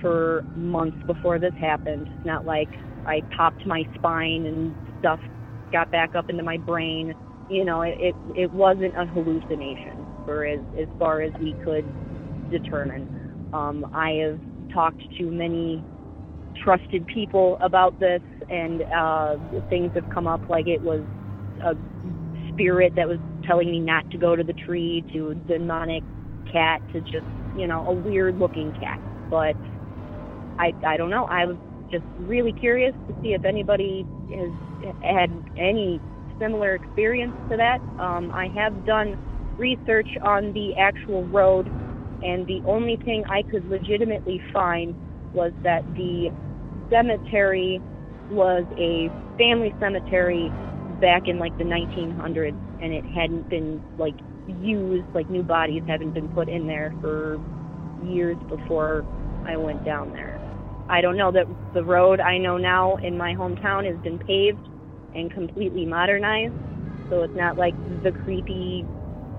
for 0.00 0.44
months 0.56 0.96
before 1.06 1.38
this 1.38 1.54
happened. 1.60 2.06
It's 2.08 2.26
not 2.26 2.44
like 2.44 2.68
I 3.06 3.22
popped 3.36 3.66
my 3.66 3.84
spine 3.96 4.46
and 4.46 4.74
stuff 5.00 5.20
got 5.72 5.90
back 5.90 6.14
up 6.14 6.30
into 6.30 6.42
my 6.42 6.56
brain. 6.58 7.14
You 7.50 7.64
know, 7.64 7.82
it 7.82 7.96
it, 7.98 8.14
it 8.36 8.52
wasn't 8.52 8.94
a 8.96 9.06
hallucination 9.06 10.06
for 10.24 10.44
as 10.44 10.60
as 10.80 10.88
far 10.98 11.22
as 11.22 11.32
we 11.40 11.54
could 11.64 11.84
determine. 12.50 13.50
Um, 13.52 13.86
I 13.94 14.10
have 14.24 14.38
talked 14.72 15.00
to 15.18 15.24
many 15.30 15.82
trusted 16.62 17.06
people 17.06 17.58
about 17.62 17.98
this, 18.00 18.20
and 18.50 18.82
uh, 18.82 19.36
things 19.70 19.90
have 19.94 20.08
come 20.12 20.26
up 20.26 20.40
like 20.48 20.66
it 20.66 20.82
was 20.82 21.00
a 21.64 21.74
spirit 22.52 22.94
that 22.96 23.08
was 23.08 23.18
telling 23.46 23.70
me 23.70 23.80
not 23.80 24.10
to 24.10 24.18
go 24.18 24.36
to 24.36 24.42
the 24.44 24.52
tree, 24.52 25.04
to 25.14 25.30
a 25.30 25.34
demonic 25.34 26.02
cat, 26.52 26.80
to 26.92 27.00
just 27.00 27.26
you 27.56 27.66
know 27.66 27.86
a 27.86 27.92
weird 27.92 28.38
looking 28.38 28.72
cat. 28.80 29.00
But 29.30 29.56
I 30.58 30.72
I 30.86 30.96
don't 30.96 31.10
know. 31.10 31.26
I 31.26 31.46
was 31.46 31.58
just 31.90 32.04
really 32.16 32.52
curious 32.52 32.94
to 33.08 33.14
see 33.22 33.30
if 33.34 33.44
anybody 33.44 34.06
has 34.34 34.52
had 35.02 35.44
any 35.56 36.02
similar 36.40 36.74
experience 36.74 37.36
to 37.50 37.56
that. 37.56 37.80
Um, 37.98 38.30
I 38.34 38.48
have 38.54 38.84
done 38.84 39.16
research 39.58 40.08
on 40.22 40.52
the 40.52 40.74
actual 40.76 41.26
road, 41.28 41.70
and 42.22 42.46
the 42.46 42.62
only 42.64 42.98
thing 43.04 43.24
I 43.30 43.42
could 43.50 43.64
legitimately 43.66 44.40
find 44.52 44.96
was 45.32 45.52
that 45.64 45.82
the 45.86 46.30
cemetery 46.92 47.82
was 48.30 48.66
a 48.78 49.10
family 49.38 49.74
cemetery 49.80 50.52
back 51.00 51.24
in 51.26 51.38
like 51.38 51.56
the 51.58 51.64
1900s, 51.64 52.58
and 52.80 52.92
it 52.92 53.04
hadn't 53.06 53.48
been 53.48 53.82
like 53.98 54.16
used, 54.46 55.08
like 55.14 55.28
new 55.30 55.42
bodies 55.44 55.84
haven't 55.86 56.14
been 56.14 56.28
put 56.30 56.48
in 56.48 56.66
there 56.66 56.94
for 57.00 57.38
years 57.98 58.38
before 58.48 59.06
I 59.46 59.56
went 59.56 59.84
down 59.84 60.12
there. 60.12 60.37
I 60.88 61.00
don't 61.00 61.16
know 61.16 61.30
that 61.32 61.46
the 61.74 61.84
road 61.84 62.20
I 62.20 62.38
know 62.38 62.56
now 62.56 62.96
in 62.96 63.16
my 63.16 63.34
hometown 63.34 63.86
has 63.86 63.96
been 64.02 64.18
paved 64.18 64.58
and 65.14 65.30
completely 65.32 65.84
modernized, 65.84 66.54
so 67.10 67.22
it's 67.22 67.36
not 67.36 67.58
like 67.58 67.74
the 68.02 68.12
creepy 68.24 68.84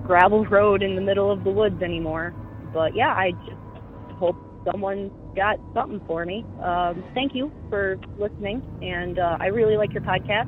gravel 0.06 0.46
road 0.52 0.84
in 0.84 0.96
the 0.96 1.02
middle 1.02 1.32
of 1.32 1.44
the 1.44 1.52
woods 1.52 1.82
anymore. 1.82 2.34
But 2.74 2.96
yeah, 2.96 3.10
I 3.10 3.32
just 3.32 4.20
hope 4.20 4.36
someone 4.72 5.12
got 5.36 5.58
something 5.74 6.02
for 6.08 6.26
me. 6.26 6.46
Um, 6.64 7.04
thank 7.14 7.34
you 7.34 7.52
for 7.70 7.98
listening, 8.20 8.62
and 8.82 9.18
uh, 9.18 9.38
I 9.40 9.48
really 9.48 9.78
like 9.78 9.94
your 9.94 10.04
podcast. 10.04 10.48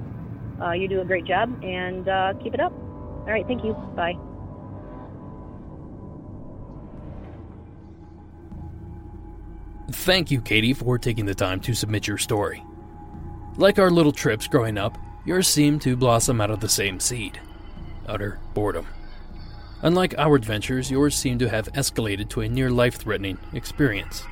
Uh, 0.61 0.73
you 0.73 0.87
do 0.87 1.01
a 1.01 1.05
great 1.05 1.25
job, 1.25 1.49
and 1.63 2.07
uh, 2.07 2.33
keep 2.43 2.53
it 2.53 2.59
up. 2.59 2.71
All 2.71 3.33
right, 3.33 3.45
thank 3.47 3.63
you. 3.63 3.73
Bye. 3.95 4.30
Thank 9.89 10.31
you, 10.31 10.41
Katie, 10.41 10.73
for 10.73 10.97
taking 10.97 11.25
the 11.25 11.35
time 11.35 11.59
to 11.61 11.73
submit 11.73 12.07
your 12.07 12.17
story. 12.17 12.63
Like 13.57 13.79
our 13.79 13.89
little 13.89 14.11
trips 14.11 14.47
growing 14.47 14.77
up, 14.77 14.97
yours 15.25 15.47
seemed 15.47 15.81
to 15.81 15.95
blossom 15.95 16.39
out 16.39 16.51
of 16.51 16.59
the 16.59 16.69
same 16.69 16.99
seed 16.99 17.39
utter 18.07 18.39
boredom. 18.53 18.87
Unlike 19.81 20.15
our 20.17 20.35
adventures, 20.35 20.91
yours 20.91 21.15
seem 21.15 21.39
to 21.39 21.49
have 21.49 21.71
escalated 21.73 22.29
to 22.29 22.41
a 22.41 22.49
near 22.49 22.69
life 22.69 22.95
threatening 22.95 23.37
experience. 23.53 24.23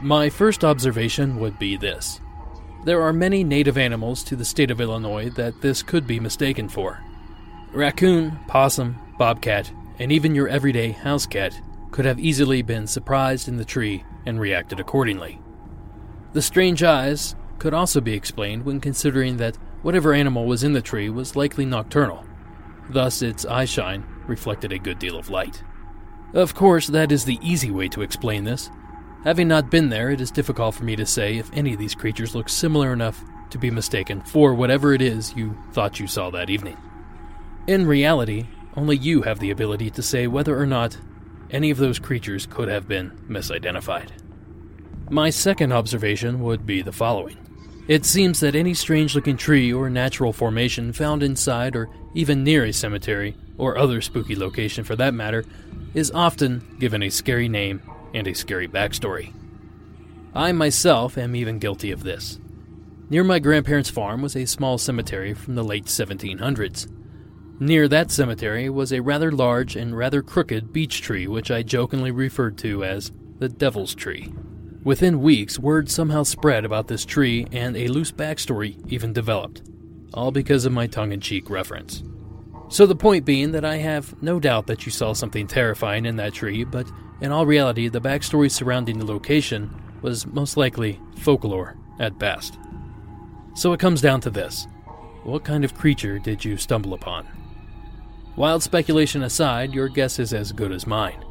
My 0.00 0.30
first 0.30 0.64
observation 0.64 1.38
would 1.38 1.58
be 1.58 1.76
this 1.76 2.20
there 2.84 3.02
are 3.02 3.12
many 3.12 3.42
native 3.42 3.76
animals 3.76 4.22
to 4.24 4.36
the 4.36 4.44
state 4.44 4.70
of 4.70 4.80
Illinois 4.80 5.30
that 5.30 5.60
this 5.60 5.82
could 5.82 6.06
be 6.06 6.20
mistaken 6.20 6.68
for. 6.68 7.02
Raccoon, 7.72 8.38
possum, 8.46 8.96
bobcat, 9.18 9.70
and 9.98 10.12
even 10.12 10.34
your 10.34 10.48
everyday 10.48 10.92
house 10.92 11.26
cat 11.26 11.60
could 11.90 12.04
have 12.04 12.20
easily 12.20 12.62
been 12.62 12.86
surprised 12.86 13.48
in 13.48 13.56
the 13.56 13.64
tree 13.64 14.04
and 14.26 14.40
reacted 14.40 14.80
accordingly. 14.80 15.40
The 16.32 16.42
strange 16.42 16.82
eyes 16.82 17.34
could 17.58 17.74
also 17.74 18.00
be 18.00 18.14
explained 18.14 18.64
when 18.64 18.80
considering 18.80 19.38
that 19.38 19.56
whatever 19.82 20.12
animal 20.12 20.46
was 20.46 20.62
in 20.62 20.72
the 20.72 20.82
tree 20.82 21.08
was 21.08 21.36
likely 21.36 21.64
nocturnal, 21.64 22.24
thus, 22.90 23.22
its 23.22 23.44
eyeshine 23.44 24.04
reflected 24.26 24.72
a 24.72 24.78
good 24.78 24.98
deal 24.98 25.16
of 25.16 25.30
light. 25.30 25.62
Of 26.34 26.54
course, 26.54 26.86
that 26.88 27.10
is 27.10 27.24
the 27.24 27.38
easy 27.42 27.70
way 27.70 27.88
to 27.88 28.02
explain 28.02 28.44
this, 28.44 28.70
Having 29.24 29.48
not 29.48 29.70
been 29.70 29.88
there, 29.88 30.10
it 30.10 30.20
is 30.20 30.30
difficult 30.30 30.76
for 30.76 30.84
me 30.84 30.94
to 30.94 31.04
say 31.04 31.36
if 31.36 31.50
any 31.52 31.72
of 31.72 31.78
these 31.78 31.94
creatures 31.94 32.34
look 32.34 32.48
similar 32.48 32.92
enough 32.92 33.22
to 33.50 33.58
be 33.58 33.70
mistaken 33.70 34.20
for 34.22 34.54
whatever 34.54 34.94
it 34.94 35.02
is 35.02 35.34
you 35.34 35.58
thought 35.72 35.98
you 35.98 36.06
saw 36.06 36.30
that 36.30 36.50
evening. 36.50 36.76
In 37.66 37.86
reality, 37.86 38.46
only 38.76 38.96
you 38.96 39.22
have 39.22 39.40
the 39.40 39.50
ability 39.50 39.90
to 39.90 40.02
say 40.02 40.28
whether 40.28 40.58
or 40.58 40.66
not 40.66 40.96
any 41.50 41.70
of 41.70 41.78
those 41.78 41.98
creatures 41.98 42.46
could 42.46 42.68
have 42.68 42.88
been 42.88 43.10
misidentified. 43.28 44.10
My 45.10 45.30
second 45.30 45.72
observation 45.72 46.40
would 46.42 46.66
be 46.66 46.82
the 46.82 46.92
following. 46.92 47.36
It 47.88 48.04
seems 48.04 48.40
that 48.40 48.54
any 48.54 48.74
strange 48.74 49.14
looking 49.14 49.38
tree 49.38 49.72
or 49.72 49.88
natural 49.88 50.34
formation 50.34 50.92
found 50.92 51.22
inside 51.22 51.74
or 51.74 51.88
even 52.14 52.44
near 52.44 52.64
a 52.64 52.72
cemetery, 52.72 53.34
or 53.56 53.78
other 53.78 54.00
spooky 54.02 54.36
location 54.36 54.84
for 54.84 54.94
that 54.96 55.14
matter, 55.14 55.44
is 55.94 56.10
often 56.10 56.76
given 56.78 57.02
a 57.02 57.08
scary 57.08 57.48
name 57.48 57.82
and 58.12 58.26
a 58.26 58.34
scary 58.34 58.68
backstory. 58.68 59.32
I 60.34 60.52
myself 60.52 61.16
am 61.16 61.34
even 61.34 61.58
guilty 61.58 61.90
of 61.90 62.02
this. 62.02 62.38
Near 63.08 63.24
my 63.24 63.38
grandparents' 63.38 63.88
farm 63.88 64.20
was 64.20 64.36
a 64.36 64.44
small 64.44 64.76
cemetery 64.76 65.32
from 65.32 65.54
the 65.54 65.64
late 65.64 65.86
1700s. 65.86 66.86
Near 67.60 67.88
that 67.88 68.12
cemetery 68.12 68.70
was 68.70 68.92
a 68.92 69.00
rather 69.00 69.32
large 69.32 69.74
and 69.74 69.96
rather 69.96 70.22
crooked 70.22 70.72
beech 70.72 71.02
tree, 71.02 71.26
which 71.26 71.50
I 71.50 71.64
jokingly 71.64 72.12
referred 72.12 72.56
to 72.58 72.84
as 72.84 73.10
the 73.40 73.48
Devil's 73.48 73.96
Tree. 73.96 74.32
Within 74.84 75.20
weeks, 75.20 75.58
word 75.58 75.90
somehow 75.90 76.22
spread 76.22 76.64
about 76.64 76.86
this 76.86 77.04
tree, 77.04 77.48
and 77.50 77.76
a 77.76 77.88
loose 77.88 78.12
backstory 78.12 78.80
even 78.92 79.12
developed, 79.12 79.62
all 80.14 80.30
because 80.30 80.66
of 80.66 80.72
my 80.72 80.86
tongue 80.86 81.10
in 81.10 81.20
cheek 81.20 81.50
reference. 81.50 82.04
So, 82.68 82.86
the 82.86 82.94
point 82.94 83.24
being 83.24 83.50
that 83.52 83.64
I 83.64 83.76
have 83.78 84.22
no 84.22 84.38
doubt 84.38 84.68
that 84.68 84.86
you 84.86 84.92
saw 84.92 85.12
something 85.12 85.48
terrifying 85.48 86.06
in 86.06 86.14
that 86.16 86.34
tree, 86.34 86.62
but 86.62 86.86
in 87.20 87.32
all 87.32 87.44
reality, 87.44 87.88
the 87.88 88.00
backstory 88.00 88.52
surrounding 88.52 88.98
the 88.98 89.04
location 89.04 89.74
was 90.00 90.26
most 90.26 90.56
likely 90.56 91.00
folklore 91.16 91.76
at 91.98 92.20
best. 92.20 92.56
So, 93.56 93.72
it 93.72 93.80
comes 93.80 94.00
down 94.00 94.20
to 94.20 94.30
this 94.30 94.68
what 95.24 95.42
kind 95.42 95.64
of 95.64 95.74
creature 95.74 96.20
did 96.20 96.44
you 96.44 96.56
stumble 96.56 96.94
upon? 96.94 97.26
Wild 98.38 98.62
speculation 98.62 99.24
aside, 99.24 99.74
your 99.74 99.88
guess 99.88 100.20
is 100.20 100.32
as 100.32 100.52
good 100.52 100.70
as 100.70 100.86
mine. 100.86 101.24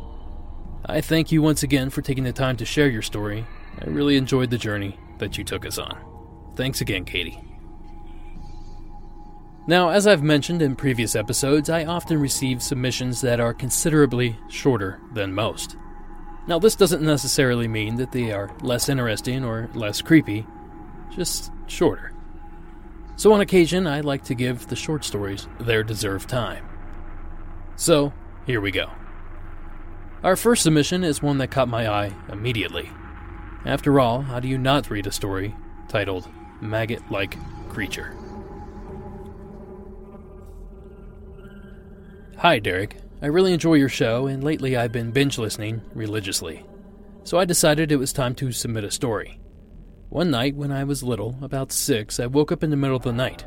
I 0.86 1.00
thank 1.00 1.32
you 1.32 1.42
once 1.42 1.64
again 1.64 1.90
for 1.90 2.02
taking 2.02 2.26
the 2.26 2.34
time 2.34 2.58
to 2.58 2.66
share 2.66 2.90
your 2.90 3.02
story. 3.02 3.46
I 3.82 3.86
really 3.86 4.18
enjoyed 4.18 4.50
the 4.50 4.58
journey 4.58 5.00
that 5.20 5.38
you 5.38 5.46
took 5.46 5.66
us 5.66 5.78
on. 5.78 5.98
Thanks 6.58 6.82
again, 6.82 7.06
Katie. 7.06 7.42
Now, 9.68 9.88
as 9.88 10.06
I've 10.06 10.22
mentioned 10.22 10.62
in 10.62 10.76
previous 10.76 11.16
episodes, 11.16 11.70
I 11.70 11.86
often 11.86 12.20
receive 12.20 12.62
submissions 12.62 13.22
that 13.22 13.40
are 13.40 13.54
considerably 13.54 14.38
shorter 14.50 15.00
than 15.14 15.34
most. 15.34 15.78
Now, 16.46 16.60
this 16.60 16.76
doesn't 16.76 17.02
necessarily 17.02 17.70
mean 17.70 17.96
that 17.96 18.12
they 18.12 18.34
are 18.34 18.54
less 18.62 18.90
interesting 18.90 19.46
or 19.46 19.70
less 19.74 20.02
creepy, 20.02 20.46
just 21.16 21.54
shorter. 21.68 22.12
So, 23.16 23.32
on 23.32 23.40
occasion, 23.40 23.88
I 23.88 24.02
like 24.02 24.26
to 24.26 24.36
give 24.36 24.68
the 24.68 24.76
short 24.76 25.06
stories 25.06 25.48
their 25.62 25.84
deserved 25.86 26.28
time. 26.28 26.67
So, 27.78 28.12
here 28.48 28.60
we 28.60 28.72
go. 28.72 28.90
Our 30.24 30.36
first 30.36 30.64
submission 30.64 31.04
is 31.04 31.22
one 31.22 31.38
that 31.38 31.52
caught 31.52 31.68
my 31.68 31.88
eye 31.88 32.14
immediately. 32.28 32.90
After 33.66 34.00
all, 34.00 34.22
how 34.22 34.40
do 34.40 34.48
you 34.48 34.58
not 34.58 34.90
read 34.90 35.06
a 35.06 35.12
story 35.12 35.56
titled 35.88 36.28
Maggot 36.60 37.12
Like 37.12 37.38
Creature? 37.70 38.18
Hi, 42.38 42.58
Derek. 42.58 42.98
I 43.22 43.28
really 43.28 43.54
enjoy 43.54 43.76
your 43.76 43.90
show, 43.90 44.26
and 44.26 44.44
lately 44.44 44.76
I've 44.76 44.92
been 44.92 45.12
binge 45.12 45.38
listening 45.38 45.82
religiously. 45.94 46.66
So 47.26 47.38
I 47.38 47.46
decided 47.46 47.92
it 47.92 47.98
was 47.98 48.12
time 48.12 48.34
to 48.36 48.52
submit 48.52 48.86
a 48.86 48.92
story. 48.92 49.40
One 50.10 50.32
night 50.32 50.56
when 50.56 50.72
I 50.72 50.84
was 50.84 51.04
little, 51.04 51.38
about 51.44 51.72
six, 51.72 52.20
I 52.20 52.26
woke 52.26 52.52
up 52.52 52.64
in 52.64 52.72
the 52.72 52.76
middle 52.76 52.98
of 52.98 53.04
the 53.04 53.14
night. 53.14 53.46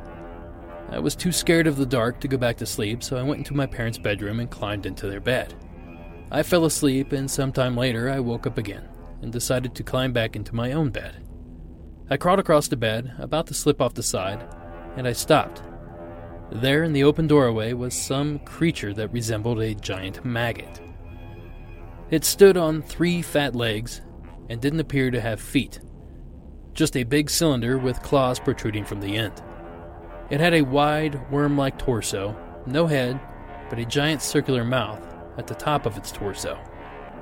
I 0.90 0.98
was 0.98 1.14
too 1.14 1.30
scared 1.30 1.68
of 1.68 1.76
the 1.76 1.86
dark 1.86 2.20
to 2.20 2.28
go 2.28 2.36
back 2.36 2.56
to 2.56 2.66
sleep, 2.66 3.02
so 3.02 3.16
I 3.16 3.22
went 3.22 3.38
into 3.38 3.54
my 3.54 3.66
parents' 3.66 3.98
bedroom 3.98 4.40
and 4.40 4.50
climbed 4.50 4.86
into 4.86 5.08
their 5.08 5.20
bed. 5.20 5.54
I 6.32 6.42
fell 6.42 6.64
asleep, 6.64 7.12
and 7.12 7.30
sometime 7.30 7.76
later 7.76 8.10
I 8.10 8.18
woke 8.18 8.46
up 8.46 8.58
again 8.58 8.88
and 9.22 9.32
decided 9.32 9.74
to 9.74 9.84
climb 9.84 10.12
back 10.12 10.34
into 10.34 10.54
my 10.54 10.72
own 10.72 10.90
bed. 10.90 11.24
I 12.10 12.16
crawled 12.16 12.40
across 12.40 12.66
the 12.66 12.76
bed, 12.76 13.14
about 13.18 13.46
to 13.48 13.54
slip 13.54 13.80
off 13.80 13.94
the 13.94 14.02
side, 14.02 14.44
and 14.96 15.06
I 15.06 15.12
stopped. 15.12 15.62
There 16.50 16.82
in 16.82 16.92
the 16.92 17.04
open 17.04 17.28
doorway 17.28 17.72
was 17.72 17.94
some 17.94 18.40
creature 18.40 18.92
that 18.94 19.12
resembled 19.12 19.60
a 19.60 19.74
giant 19.76 20.24
maggot. 20.24 20.80
It 22.10 22.24
stood 22.24 22.56
on 22.56 22.82
three 22.82 23.22
fat 23.22 23.54
legs 23.54 24.00
and 24.48 24.60
didn't 24.60 24.80
appear 24.80 25.12
to 25.12 25.20
have 25.20 25.40
feet, 25.40 25.78
just 26.74 26.96
a 26.96 27.04
big 27.04 27.30
cylinder 27.30 27.78
with 27.78 28.02
claws 28.02 28.40
protruding 28.40 28.84
from 28.84 29.00
the 29.00 29.16
end. 29.16 29.40
It 30.30 30.40
had 30.40 30.54
a 30.54 30.62
wide, 30.62 31.30
worm 31.30 31.58
like 31.58 31.76
torso, 31.76 32.36
no 32.64 32.86
head, 32.86 33.20
but 33.68 33.80
a 33.80 33.84
giant 33.84 34.22
circular 34.22 34.64
mouth 34.64 35.02
at 35.36 35.48
the 35.48 35.54
top 35.54 35.86
of 35.86 35.96
its 35.96 36.12
torso, 36.12 36.58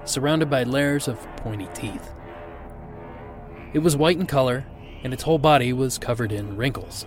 surrounded 0.05 0.51
by 0.51 0.65
layers 0.65 1.09
of 1.09 1.19
pointy 1.37 1.69
teeth. 1.73 2.13
It 3.73 3.79
was 3.79 3.97
white 3.97 4.19
in 4.19 4.27
color, 4.27 4.67
and 5.03 5.15
its 5.15 5.23
whole 5.23 5.39
body 5.39 5.73
was 5.73 5.97
covered 5.97 6.33
in 6.33 6.57
wrinkles. 6.57 7.07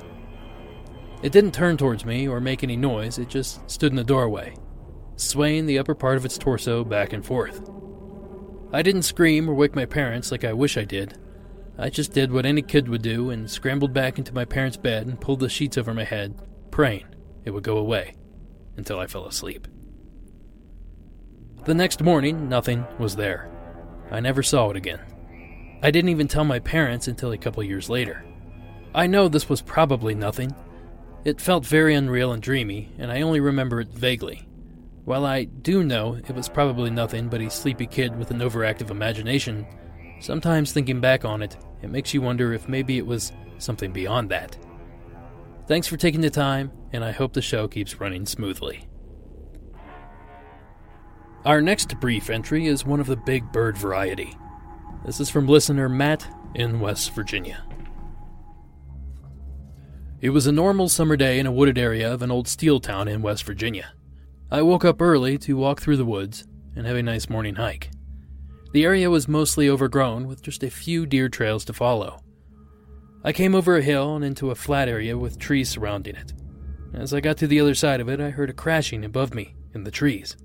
It 1.21 1.31
didn't 1.31 1.53
turn 1.53 1.77
towards 1.77 2.03
me 2.03 2.27
or 2.27 2.39
make 2.39 2.63
any 2.63 2.77
noise, 2.77 3.19
it 3.19 3.29
just 3.29 3.69
stood 3.69 3.91
in 3.91 3.95
the 3.95 4.03
doorway, 4.03 4.55
swaying 5.17 5.67
the 5.67 5.77
upper 5.77 5.93
part 5.93 6.17
of 6.17 6.25
its 6.25 6.37
torso 6.37 6.83
back 6.83 7.13
and 7.13 7.23
forth. 7.23 7.69
I 8.73 8.81
didn't 8.81 9.03
scream 9.03 9.49
or 9.49 9.53
wake 9.53 9.75
my 9.75 9.85
parents 9.85 10.31
like 10.31 10.43
I 10.43 10.53
wish 10.53 10.77
I 10.77 10.85
did. 10.85 11.17
I 11.81 11.89
just 11.89 12.13
did 12.13 12.31
what 12.31 12.45
any 12.45 12.61
kid 12.61 12.87
would 12.89 13.01
do 13.01 13.31
and 13.31 13.49
scrambled 13.49 13.91
back 13.91 14.19
into 14.19 14.35
my 14.35 14.45
parents' 14.45 14.77
bed 14.77 15.07
and 15.07 15.19
pulled 15.19 15.39
the 15.39 15.49
sheets 15.49 15.79
over 15.79 15.95
my 15.95 16.03
head, 16.03 16.35
praying 16.69 17.07
it 17.43 17.49
would 17.49 17.63
go 17.63 17.77
away 17.77 18.13
until 18.77 18.99
I 18.99 19.07
fell 19.07 19.25
asleep. 19.25 19.67
The 21.65 21.73
next 21.73 22.03
morning, 22.03 22.47
nothing 22.47 22.85
was 22.99 23.15
there. 23.15 23.49
I 24.11 24.19
never 24.19 24.43
saw 24.43 24.69
it 24.69 24.77
again. 24.77 24.99
I 25.81 25.89
didn't 25.89 26.09
even 26.09 26.27
tell 26.27 26.43
my 26.43 26.59
parents 26.59 27.07
until 27.07 27.31
a 27.31 27.37
couple 27.39 27.63
years 27.63 27.89
later. 27.89 28.23
I 28.93 29.07
know 29.07 29.27
this 29.27 29.49
was 29.49 29.63
probably 29.63 30.13
nothing. 30.13 30.53
It 31.25 31.41
felt 31.41 31.65
very 31.65 31.95
unreal 31.95 32.31
and 32.31 32.43
dreamy, 32.43 32.91
and 32.99 33.11
I 33.11 33.21
only 33.21 33.39
remember 33.39 33.81
it 33.81 33.89
vaguely. 33.89 34.47
While 35.03 35.25
I 35.25 35.45
do 35.45 35.83
know 35.83 36.13
it 36.13 36.29
was 36.29 36.47
probably 36.47 36.91
nothing 36.91 37.27
but 37.27 37.41
a 37.41 37.49
sleepy 37.49 37.87
kid 37.87 38.15
with 38.19 38.29
an 38.29 38.39
overactive 38.39 38.91
imagination, 38.91 39.65
sometimes 40.21 40.71
thinking 40.71 41.01
back 41.01 41.25
on 41.25 41.41
it, 41.41 41.57
it 41.81 41.89
makes 41.89 42.13
you 42.13 42.21
wonder 42.21 42.53
if 42.53 42.69
maybe 42.69 42.97
it 42.97 43.05
was 43.05 43.33
something 43.57 43.91
beyond 43.91 44.29
that. 44.29 44.57
Thanks 45.67 45.87
for 45.87 45.97
taking 45.97 46.21
the 46.21 46.29
time, 46.29 46.71
and 46.93 47.03
I 47.03 47.11
hope 47.11 47.33
the 47.33 47.41
show 47.41 47.67
keeps 47.67 47.99
running 47.99 48.25
smoothly. 48.25 48.87
Our 51.43 51.61
next 51.61 51.99
brief 51.99 52.29
entry 52.29 52.67
is 52.67 52.85
one 52.85 52.99
of 52.99 53.07
the 53.07 53.15
big 53.15 53.51
bird 53.51 53.77
variety. 53.77 54.37
This 55.05 55.19
is 55.19 55.29
from 55.29 55.47
listener 55.47 55.89
Matt 55.89 56.27
in 56.53 56.79
West 56.79 57.13
Virginia. 57.15 57.63
It 60.19 60.29
was 60.29 60.45
a 60.45 60.51
normal 60.51 60.87
summer 60.87 61.17
day 61.17 61.39
in 61.39 61.47
a 61.47 61.51
wooded 61.51 61.79
area 61.79 62.13
of 62.13 62.21
an 62.21 62.29
old 62.29 62.47
steel 62.47 62.79
town 62.79 63.07
in 63.07 63.23
West 63.23 63.43
Virginia. 63.43 63.93
I 64.51 64.61
woke 64.61 64.85
up 64.85 65.01
early 65.01 65.39
to 65.39 65.57
walk 65.57 65.81
through 65.81 65.97
the 65.97 66.05
woods 66.05 66.45
and 66.75 66.85
have 66.85 66.95
a 66.95 67.01
nice 67.01 67.27
morning 67.27 67.55
hike. 67.55 67.89
The 68.71 68.85
area 68.85 69.09
was 69.09 69.27
mostly 69.27 69.69
overgrown 69.69 70.27
with 70.27 70.41
just 70.41 70.63
a 70.63 70.69
few 70.69 71.05
deer 71.05 71.27
trails 71.27 71.65
to 71.65 71.73
follow. 71.73 72.21
I 73.23 73.33
came 73.33 73.53
over 73.53 73.77
a 73.77 73.81
hill 73.81 74.15
and 74.15 74.23
into 74.23 74.49
a 74.49 74.55
flat 74.55 74.87
area 74.87 75.17
with 75.17 75.37
trees 75.37 75.69
surrounding 75.69 76.15
it. 76.15 76.33
As 76.93 77.13
I 77.13 77.19
got 77.19 77.37
to 77.37 77.47
the 77.47 77.59
other 77.59 77.75
side 77.75 78.01
of 78.01 78.09
it, 78.09 78.19
I 78.19 78.29
heard 78.29 78.49
a 78.49 78.53
crashing 78.53 79.05
above 79.05 79.33
me 79.33 79.55
in 79.73 79.83
the 79.83 79.91
trees. 79.91 80.35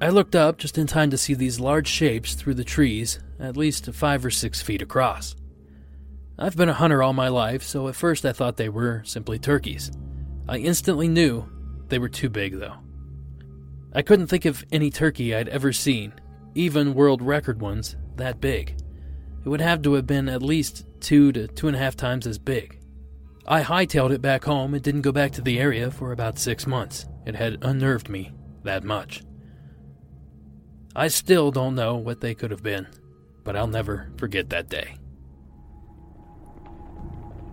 I 0.00 0.10
looked 0.10 0.36
up 0.36 0.58
just 0.58 0.76
in 0.76 0.86
time 0.86 1.10
to 1.10 1.18
see 1.18 1.34
these 1.34 1.58
large 1.58 1.88
shapes 1.88 2.34
through 2.34 2.54
the 2.54 2.64
trees, 2.64 3.18
at 3.40 3.56
least 3.56 3.92
five 3.92 4.24
or 4.24 4.30
six 4.30 4.60
feet 4.60 4.82
across. 4.82 5.34
I've 6.38 6.56
been 6.56 6.68
a 6.68 6.74
hunter 6.74 7.02
all 7.02 7.14
my 7.14 7.28
life, 7.28 7.62
so 7.62 7.88
at 7.88 7.96
first 7.96 8.26
I 8.26 8.32
thought 8.32 8.58
they 8.58 8.68
were 8.68 9.02
simply 9.04 9.38
turkeys. 9.38 9.90
I 10.46 10.58
instantly 10.58 11.08
knew 11.08 11.48
they 11.88 11.98
were 11.98 12.10
too 12.10 12.28
big, 12.28 12.58
though. 12.58 12.76
I 13.94 14.02
couldn't 14.02 14.26
think 14.26 14.44
of 14.44 14.64
any 14.70 14.90
turkey 14.90 15.34
I'd 15.34 15.48
ever 15.48 15.72
seen, 15.72 16.12
even 16.56 16.94
world 16.94 17.22
record 17.22 17.60
ones, 17.60 17.96
that 18.16 18.40
big. 18.40 18.76
It 19.44 19.48
would 19.48 19.60
have 19.60 19.82
to 19.82 19.92
have 19.94 20.06
been 20.06 20.28
at 20.28 20.42
least 20.42 20.86
two 21.00 21.30
to 21.32 21.46
two 21.46 21.68
and 21.68 21.76
a 21.76 21.78
half 21.78 21.94
times 21.94 22.26
as 22.26 22.38
big. 22.38 22.80
I 23.46 23.62
hightailed 23.62 24.12
it 24.12 24.22
back 24.22 24.44
home 24.44 24.74
and 24.74 24.82
didn't 24.82 25.02
go 25.02 25.12
back 25.12 25.32
to 25.32 25.42
the 25.42 25.60
area 25.60 25.90
for 25.90 26.10
about 26.10 26.38
six 26.38 26.66
months. 26.66 27.06
It 27.26 27.36
had 27.36 27.58
unnerved 27.62 28.08
me 28.08 28.32
that 28.64 28.82
much. 28.82 29.22
I 30.96 31.08
still 31.08 31.50
don't 31.50 31.74
know 31.74 31.96
what 31.96 32.20
they 32.20 32.34
could 32.34 32.50
have 32.50 32.62
been, 32.62 32.88
but 33.44 33.54
I'll 33.54 33.66
never 33.68 34.10
forget 34.16 34.48
that 34.50 34.68
day. 34.68 34.96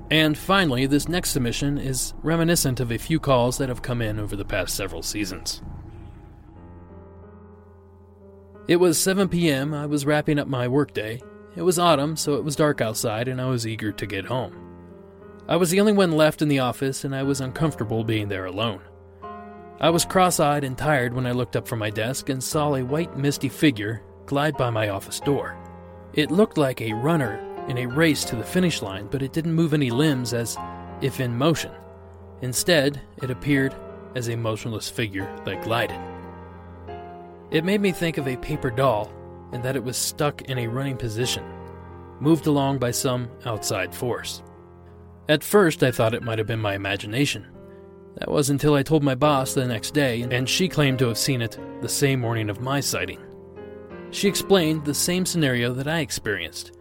And 0.09 0.37
finally, 0.37 0.85
this 0.85 1.07
next 1.07 1.31
submission 1.31 1.77
is 1.77 2.13
reminiscent 2.23 2.79
of 2.79 2.91
a 2.91 2.97
few 2.97 3.19
calls 3.19 3.57
that 3.57 3.69
have 3.69 3.81
come 3.81 4.01
in 4.01 4.19
over 4.19 4.35
the 4.35 4.45
past 4.45 4.75
several 4.75 5.03
seasons. 5.03 5.61
It 8.65 8.77
was 8.77 8.97
7 8.97 9.27
p.m. 9.27 9.73
I 9.73 9.85
was 9.85 10.05
wrapping 10.05 10.39
up 10.39 10.47
my 10.47 10.69
workday. 10.69 11.21
It 11.55 11.63
was 11.63 11.77
autumn, 11.77 12.15
so 12.15 12.35
it 12.35 12.45
was 12.45 12.55
dark 12.55 12.79
outside, 12.79 13.27
and 13.27 13.41
I 13.41 13.47
was 13.47 13.67
eager 13.67 13.91
to 13.91 14.05
get 14.05 14.25
home. 14.25 14.55
I 15.49 15.57
was 15.57 15.69
the 15.69 15.81
only 15.81 15.91
one 15.91 16.13
left 16.13 16.41
in 16.41 16.47
the 16.47 16.59
office, 16.59 17.03
and 17.03 17.13
I 17.13 17.23
was 17.23 17.41
uncomfortable 17.41 18.05
being 18.05 18.29
there 18.29 18.45
alone. 18.45 18.79
I 19.81 19.89
was 19.89 20.05
cross 20.05 20.39
eyed 20.39 20.63
and 20.63 20.77
tired 20.77 21.13
when 21.13 21.25
I 21.25 21.33
looked 21.33 21.57
up 21.57 21.67
from 21.67 21.79
my 21.79 21.89
desk 21.89 22.29
and 22.29 22.41
saw 22.41 22.73
a 22.73 22.85
white, 22.85 23.17
misty 23.17 23.49
figure 23.49 24.01
glide 24.27 24.55
by 24.55 24.69
my 24.69 24.87
office 24.87 25.19
door. 25.19 25.57
It 26.13 26.31
looked 26.31 26.57
like 26.57 26.79
a 26.79 26.93
runner 26.93 27.41
in 27.67 27.77
a 27.77 27.85
race 27.85 28.23
to 28.25 28.37
the 28.37 28.43
finish 28.43 28.81
line, 28.81 29.07
but 29.11 29.21
it 29.21 29.33
didn't 29.33 29.53
move 29.53 29.73
any 29.73 29.89
limbs 29.89 30.33
as 30.33 30.57
if 31.01 31.19
in 31.19 31.37
motion. 31.37 31.71
Instead, 32.41 33.01
it 33.21 33.29
appeared 33.29 33.75
as 34.15 34.29
a 34.29 34.37
motionless 34.37 34.89
figure 34.89 35.29
that 35.43 35.63
glided. 35.63 35.99
It 37.53 37.63
made 37.63 37.81
me 37.81 37.91
think 37.91 38.17
of 38.17 38.27
a 38.27 38.35
paper 38.37 38.71
doll 38.71 39.13
and 39.51 39.61
that 39.63 39.75
it 39.75 39.83
was 39.83 39.95
stuck 39.95 40.41
in 40.41 40.57
a 40.57 40.67
running 40.67 40.97
position, 40.97 41.43
moved 42.19 42.47
along 42.47 42.79
by 42.79 42.89
some 42.89 43.29
outside 43.45 43.93
force. 43.93 44.41
At 45.29 45.43
first, 45.43 45.83
I 45.83 45.91
thought 45.91 46.15
it 46.15 46.23
might 46.23 46.39
have 46.39 46.47
been 46.47 46.59
my 46.59 46.73
imagination. 46.73 47.47
That 48.15 48.31
was 48.31 48.49
until 48.49 48.73
I 48.73 48.81
told 48.81 49.03
my 49.03 49.13
boss 49.13 49.53
the 49.53 49.67
next 49.67 49.93
day, 49.93 50.23
and 50.23 50.49
she 50.49 50.67
claimed 50.67 50.97
to 50.99 51.07
have 51.07 51.17
seen 51.17 51.43
it 51.43 51.59
the 51.81 51.89
same 51.89 52.19
morning 52.19 52.49
of 52.49 52.59
my 52.59 52.79
sighting. 52.79 53.19
She 54.09 54.27
explained 54.27 54.83
the 54.83 54.93
same 54.95 55.23
scenario 55.23 55.73
that 55.73 55.87
I 55.87 55.99
experienced. 55.99 56.75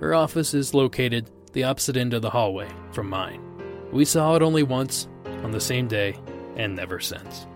Her 0.00 0.12
office 0.12 0.54
is 0.54 0.74
located 0.74 1.30
the 1.52 1.64
opposite 1.64 1.96
end 1.96 2.14
of 2.14 2.22
the 2.22 2.30
hallway 2.30 2.68
from 2.90 3.08
mine. 3.08 3.40
We 3.92 4.04
saw 4.04 4.34
it 4.34 4.42
only 4.42 4.64
once, 4.64 5.08
on 5.44 5.52
the 5.52 5.60
same 5.60 5.86
day, 5.86 6.16
and 6.56 6.74
never 6.74 6.98
since. 6.98 7.46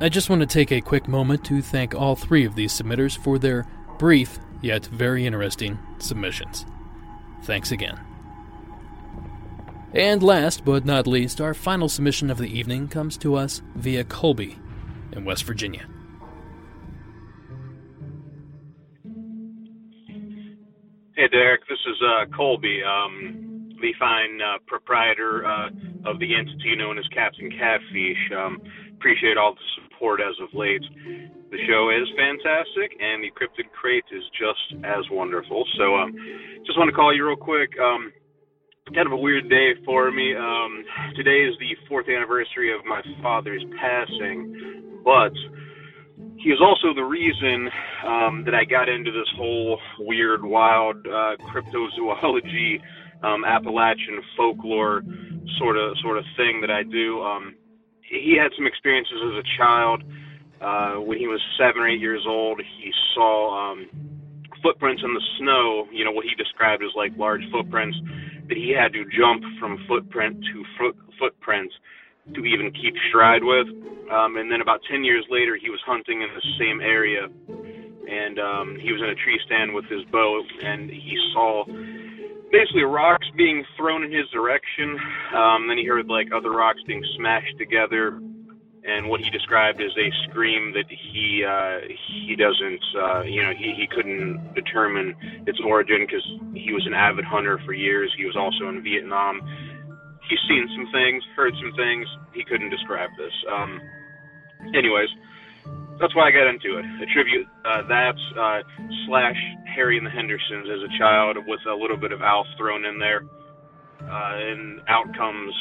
I 0.00 0.08
just 0.08 0.30
want 0.30 0.40
to 0.42 0.46
take 0.46 0.70
a 0.70 0.80
quick 0.80 1.08
moment 1.08 1.44
to 1.46 1.60
thank 1.60 1.92
all 1.92 2.14
three 2.14 2.44
of 2.44 2.54
these 2.54 2.72
submitters 2.72 3.18
for 3.18 3.36
their 3.36 3.66
brief 3.98 4.38
yet 4.62 4.86
very 4.86 5.26
interesting 5.26 5.76
submissions. 5.98 6.64
Thanks 7.42 7.72
again. 7.72 7.98
And 9.92 10.22
last 10.22 10.64
but 10.64 10.84
not 10.84 11.08
least, 11.08 11.40
our 11.40 11.52
final 11.52 11.88
submission 11.88 12.30
of 12.30 12.38
the 12.38 12.46
evening 12.46 12.86
comes 12.86 13.16
to 13.18 13.34
us 13.34 13.60
via 13.74 14.04
Colby 14.04 14.56
in 15.12 15.24
West 15.24 15.42
Virginia. 15.44 15.86
Hey, 21.16 21.26
Derek, 21.32 21.62
this 21.68 21.78
is 21.88 21.96
uh, 22.00 22.26
Colby, 22.36 22.80
um, 22.84 23.74
the 23.80 23.92
fine 23.98 24.40
uh, 24.40 24.58
proprietor 24.68 25.44
uh, 25.44 25.70
of 26.04 26.20
the 26.20 26.36
entity 26.36 26.76
known 26.76 26.98
as 26.98 27.04
Captain 27.12 27.50
Catfish. 27.50 28.30
Um, 28.36 28.62
appreciate 28.94 29.36
all 29.36 29.54
the 29.54 29.87
support 29.98 30.20
as 30.20 30.34
of 30.42 30.48
late. 30.54 30.82
The 31.50 31.58
show 31.66 31.90
is 31.90 32.06
fantastic, 32.16 32.96
and 33.00 33.24
the 33.24 33.30
Cryptid 33.32 33.70
Crate 33.72 34.04
is 34.12 34.22
just 34.38 34.84
as 34.84 35.04
wonderful. 35.10 35.64
So, 35.78 35.96
um, 35.96 36.14
just 36.66 36.78
want 36.78 36.88
to 36.88 36.94
call 36.94 37.14
you 37.14 37.26
real 37.26 37.36
quick. 37.36 37.70
Um, 37.80 38.12
kind 38.94 39.06
of 39.06 39.12
a 39.12 39.16
weird 39.16 39.48
day 39.50 39.72
for 39.84 40.10
me. 40.10 40.34
Um, 40.36 40.84
today 41.16 41.44
is 41.44 41.54
the 41.58 41.76
fourth 41.88 42.06
anniversary 42.08 42.72
of 42.74 42.84
my 42.84 43.02
father's 43.22 43.64
passing, 43.80 45.02
but 45.04 45.32
he 46.36 46.50
is 46.50 46.60
also 46.60 46.94
the 46.94 47.04
reason 47.04 47.68
um, 48.06 48.44
that 48.44 48.54
I 48.54 48.64
got 48.64 48.88
into 48.88 49.10
this 49.10 49.28
whole 49.36 49.78
weird, 50.00 50.44
wild 50.44 50.96
uh, 51.06 51.36
cryptozoology, 51.50 52.80
um, 53.22 53.44
Appalachian 53.44 54.20
folklore 54.36 55.02
sort 55.58 55.76
of 55.76 55.96
sort 56.02 56.18
of 56.18 56.24
thing 56.36 56.60
that 56.60 56.70
I 56.70 56.82
do. 56.84 57.20
Um, 57.20 57.56
he 58.10 58.36
had 58.40 58.52
some 58.56 58.66
experiences 58.66 59.16
as 59.24 59.44
a 59.44 59.46
child. 59.56 60.02
Uh, 60.60 60.94
when 61.00 61.18
he 61.18 61.26
was 61.26 61.40
seven 61.56 61.82
or 61.82 61.88
eight 61.88 62.00
years 62.00 62.24
old, 62.26 62.60
he 62.60 62.92
saw 63.14 63.70
um, 63.70 63.88
footprints 64.62 65.02
in 65.04 65.14
the 65.14 65.22
snow. 65.38 65.86
You 65.92 66.04
know 66.04 66.10
what 66.10 66.24
he 66.24 66.34
described 66.34 66.82
as 66.82 66.90
like 66.96 67.12
large 67.16 67.42
footprints 67.52 67.96
that 68.48 68.56
he 68.56 68.74
had 68.74 68.92
to 68.94 69.04
jump 69.16 69.44
from 69.60 69.84
footprint 69.86 70.42
to 70.52 70.64
foot, 70.78 70.96
footprints 71.18 71.74
to 72.34 72.44
even 72.44 72.72
keep 72.72 72.94
stride 73.08 73.44
with. 73.44 73.68
Um, 74.10 74.36
and 74.36 74.50
then 74.50 74.60
about 74.60 74.80
10 74.90 75.04
years 75.04 75.24
later, 75.30 75.56
he 75.56 75.70
was 75.70 75.80
hunting 75.84 76.22
in 76.22 76.28
the 76.34 76.42
same 76.58 76.80
area, 76.80 77.28
and 78.08 78.38
um, 78.38 78.76
he 78.80 78.92
was 78.92 79.02
in 79.02 79.08
a 79.08 79.14
tree 79.14 79.38
stand 79.44 79.74
with 79.74 79.84
his 79.86 80.02
bow, 80.10 80.42
and 80.62 80.90
he 80.90 81.16
saw 81.32 81.64
basically 82.50 82.82
rocks 82.82 83.26
being 83.36 83.64
thrown 83.76 84.04
in 84.04 84.12
his 84.12 84.28
direction. 84.30 84.98
Um, 85.34 85.68
then 85.68 85.78
he 85.78 85.84
heard 85.84 86.06
like 86.06 86.28
other 86.34 86.50
rocks 86.50 86.80
being 86.86 87.04
smashed 87.16 87.56
together, 87.58 88.20
and 88.84 89.08
what 89.08 89.20
he 89.20 89.30
described 89.30 89.80
as 89.80 89.92
a 89.98 90.08
scream 90.28 90.72
that 90.72 90.88
he 90.88 91.44
uh, 91.44 91.84
he 92.08 92.36
doesn't 92.36 92.84
uh, 92.96 93.22
you 93.22 93.42
know 93.42 93.52
he, 93.56 93.74
he 93.76 93.86
couldn't 93.94 94.54
determine 94.54 95.14
its 95.46 95.58
origin 95.64 96.06
because 96.06 96.24
he 96.54 96.72
was 96.72 96.84
an 96.86 96.94
avid 96.94 97.24
hunter 97.24 97.60
for 97.64 97.72
years. 97.72 98.12
He 98.16 98.24
was 98.24 98.36
also 98.36 98.68
in 98.68 98.82
Vietnam. 98.82 99.40
He's 100.28 100.40
seen 100.48 100.68
some 100.76 100.92
things, 100.92 101.22
heard 101.36 101.54
some 101.56 101.72
things. 101.76 102.06
He 102.34 102.44
couldn't 102.44 102.70
describe 102.70 103.10
this. 103.16 103.32
Um, 103.50 103.80
anyways, 104.76 105.08
that's 106.00 106.14
why 106.14 106.28
I 106.28 106.32
got 106.32 106.46
into 106.46 106.78
it. 106.78 106.84
Attribute 107.02 107.46
uh, 107.64 107.82
that 107.88 108.16
uh, 108.38 108.60
slash 109.06 109.36
Harry 109.74 109.98
and 109.98 110.06
the 110.06 110.10
Hendersons 110.10 110.66
as 110.70 110.80
a 110.82 110.98
child 110.98 111.36
with 111.46 111.60
a 111.70 111.74
little 111.74 111.96
bit 111.96 112.12
of 112.12 112.22
Alf 112.22 112.46
thrown 112.56 112.84
in 112.84 112.98
there. 112.98 113.22
Uh, 114.00 114.34
and 114.38 114.80
out 114.88 115.06
comes 115.16 115.52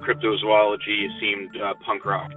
cryptozoology 0.00 1.06
seemed 1.20 1.56
uh, 1.60 1.74
punk 1.84 2.04
rock. 2.04 2.30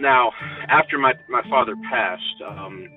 Now, 0.00 0.30
after 0.68 0.98
my 0.98 1.12
my 1.28 1.42
father 1.48 1.74
passed, 1.90 2.38
um, 2.46 2.88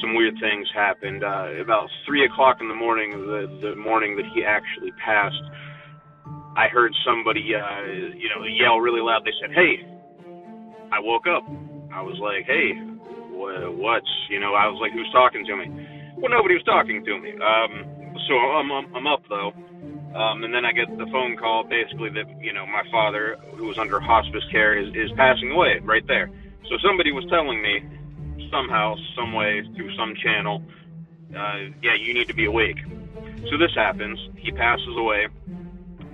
some 0.00 0.14
weird 0.14 0.34
things 0.40 0.66
happened. 0.74 1.22
Uh, 1.22 1.62
about 1.62 1.88
three 2.06 2.24
o'clock 2.24 2.58
in 2.60 2.68
the 2.68 2.74
morning, 2.74 3.10
the 3.12 3.70
the 3.70 3.76
morning 3.76 4.16
that 4.16 4.24
he 4.34 4.44
actually 4.44 4.92
passed, 5.04 5.42
I 6.56 6.68
heard 6.68 6.92
somebody, 7.06 7.54
uh, 7.54 7.84
you 8.16 8.28
know, 8.34 8.44
yell 8.44 8.78
really 8.80 9.00
loud. 9.00 9.22
They 9.24 9.36
said, 9.40 9.54
"Hey!" 9.54 9.84
I 10.90 11.00
woke 11.00 11.26
up. 11.26 11.44
I 11.98 12.02
was 12.02 12.18
like, 12.22 12.46
"Hey, 12.46 12.78
wh- 13.34 13.74
what's?" 13.74 14.12
You 14.30 14.38
know, 14.38 14.54
I 14.54 14.70
was 14.70 14.78
like, 14.80 14.92
"Who's 14.92 15.10
talking 15.10 15.44
to 15.46 15.56
me?" 15.56 15.66
Well, 16.16 16.30
nobody 16.30 16.54
was 16.54 16.62
talking 16.64 17.04
to 17.04 17.18
me. 17.18 17.34
Um, 17.34 17.72
so 18.26 18.34
I'm 18.38 18.70
I'm, 18.70 18.86
I'm 18.94 19.06
up 19.06 19.22
though. 19.28 19.50
Um, 20.14 20.42
and 20.42 20.54
then 20.54 20.64
I 20.64 20.72
get 20.72 20.88
the 20.96 21.06
phone 21.12 21.36
call 21.36 21.64
basically 21.68 22.08
that, 22.10 22.26
you 22.40 22.52
know, 22.52 22.66
my 22.66 22.82
father, 22.90 23.36
who 23.56 23.66
was 23.66 23.78
under 23.78 24.00
hospice 24.00 24.42
care, 24.50 24.78
is, 24.78 24.88
is 24.94 25.12
passing 25.16 25.52
away 25.52 25.80
right 25.84 26.06
there. 26.08 26.30
So 26.68 26.78
somebody 26.82 27.12
was 27.12 27.24
telling 27.28 27.60
me 27.62 27.84
somehow, 28.50 28.96
some 29.14 29.34
way, 29.34 29.62
through 29.76 29.94
some 29.96 30.14
channel, 30.16 30.62
uh, 31.36 31.70
yeah, 31.82 31.94
you 31.94 32.14
need 32.14 32.26
to 32.28 32.34
be 32.34 32.46
awake. 32.46 32.78
So 33.50 33.58
this 33.58 33.70
happens. 33.76 34.18
He 34.36 34.50
passes 34.50 34.96
away. 34.96 35.28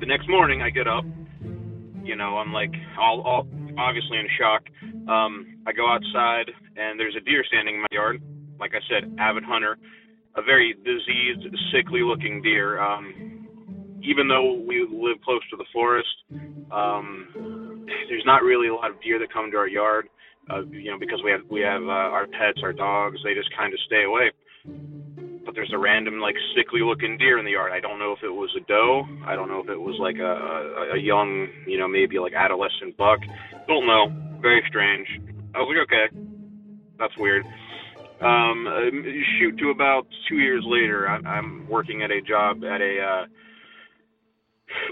The 0.00 0.06
next 0.06 0.28
morning, 0.28 0.60
I 0.60 0.70
get 0.70 0.88
up. 0.88 1.04
You 2.02 2.16
know, 2.16 2.36
I'm 2.36 2.52
like, 2.52 2.74
all, 2.98 3.22
all 3.22 3.46
obviously 3.78 4.18
in 4.18 4.26
shock. 4.38 4.64
Um, 5.08 5.53
I 5.66 5.72
go 5.72 5.88
outside, 5.88 6.50
and 6.76 6.98
there's 6.98 7.16
a 7.16 7.24
deer 7.24 7.44
standing 7.48 7.76
in 7.76 7.80
my 7.80 7.92
yard. 7.92 8.20
Like 8.60 8.72
I 8.74 8.80
said, 8.88 9.16
avid 9.18 9.44
hunter, 9.44 9.78
a 10.36 10.42
very 10.42 10.74
diseased, 10.84 11.46
sickly-looking 11.72 12.42
deer. 12.42 12.80
Um, 12.80 13.46
even 14.02 14.28
though 14.28 14.60
we 14.66 14.86
live 14.90 15.20
close 15.24 15.40
to 15.50 15.56
the 15.56 15.64
forest, 15.72 16.08
um, 16.70 17.86
there's 18.08 18.24
not 18.26 18.42
really 18.42 18.68
a 18.68 18.74
lot 18.74 18.90
of 18.90 19.00
deer 19.00 19.18
that 19.18 19.32
come 19.32 19.50
to 19.50 19.56
our 19.56 19.68
yard. 19.68 20.08
Uh, 20.50 20.60
you 20.66 20.90
know, 20.90 20.98
because 20.98 21.20
we 21.24 21.30
have 21.30 21.40
we 21.50 21.62
have 21.62 21.80
uh, 21.82 22.12
our 22.12 22.26
pets, 22.26 22.60
our 22.62 22.72
dogs, 22.74 23.16
they 23.24 23.32
just 23.32 23.48
kind 23.56 23.72
of 23.72 23.80
stay 23.86 24.04
away. 24.04 24.30
But 25.46 25.54
there's 25.54 25.72
a 25.74 25.78
random 25.78 26.20
like 26.20 26.36
sickly 26.54 26.80
looking 26.80 27.16
deer 27.16 27.38
in 27.38 27.46
the 27.46 27.52
yard. 27.52 27.72
I 27.72 27.80
don't 27.80 27.98
know 27.98 28.12
if 28.12 28.22
it 28.22 28.28
was 28.28 28.50
a 28.56 28.60
doe. 28.68 29.04
I 29.26 29.36
don't 29.36 29.48
know 29.48 29.60
if 29.60 29.70
it 29.70 29.80
was 29.80 29.96
like 30.00 30.16
a, 30.16 30.92
a, 30.92 30.96
a 30.96 31.00
young, 31.00 31.48
you 31.66 31.78
know, 31.78 31.88
maybe 31.88 32.18
like 32.18 32.34
adolescent 32.34 32.96
buck. 32.98 33.20
Don't 33.68 33.86
know. 33.86 34.12
Very 34.40 34.62
strange. 34.68 35.08
I 35.54 35.58
was 35.58 35.70
like, 35.70 35.86
okay, 35.86 36.06
that's 36.98 37.14
weird. 37.18 37.44
Um, 38.20 38.66
shoot 39.38 39.56
to 39.58 39.70
about 39.70 40.06
two 40.28 40.36
years 40.36 40.64
later, 40.66 41.08
I, 41.08 41.16
I'm 41.28 41.68
working 41.68 42.02
at 42.02 42.10
a 42.10 42.20
job 42.22 42.64
at 42.64 42.80
a 42.80 42.94
uh, 43.00 43.24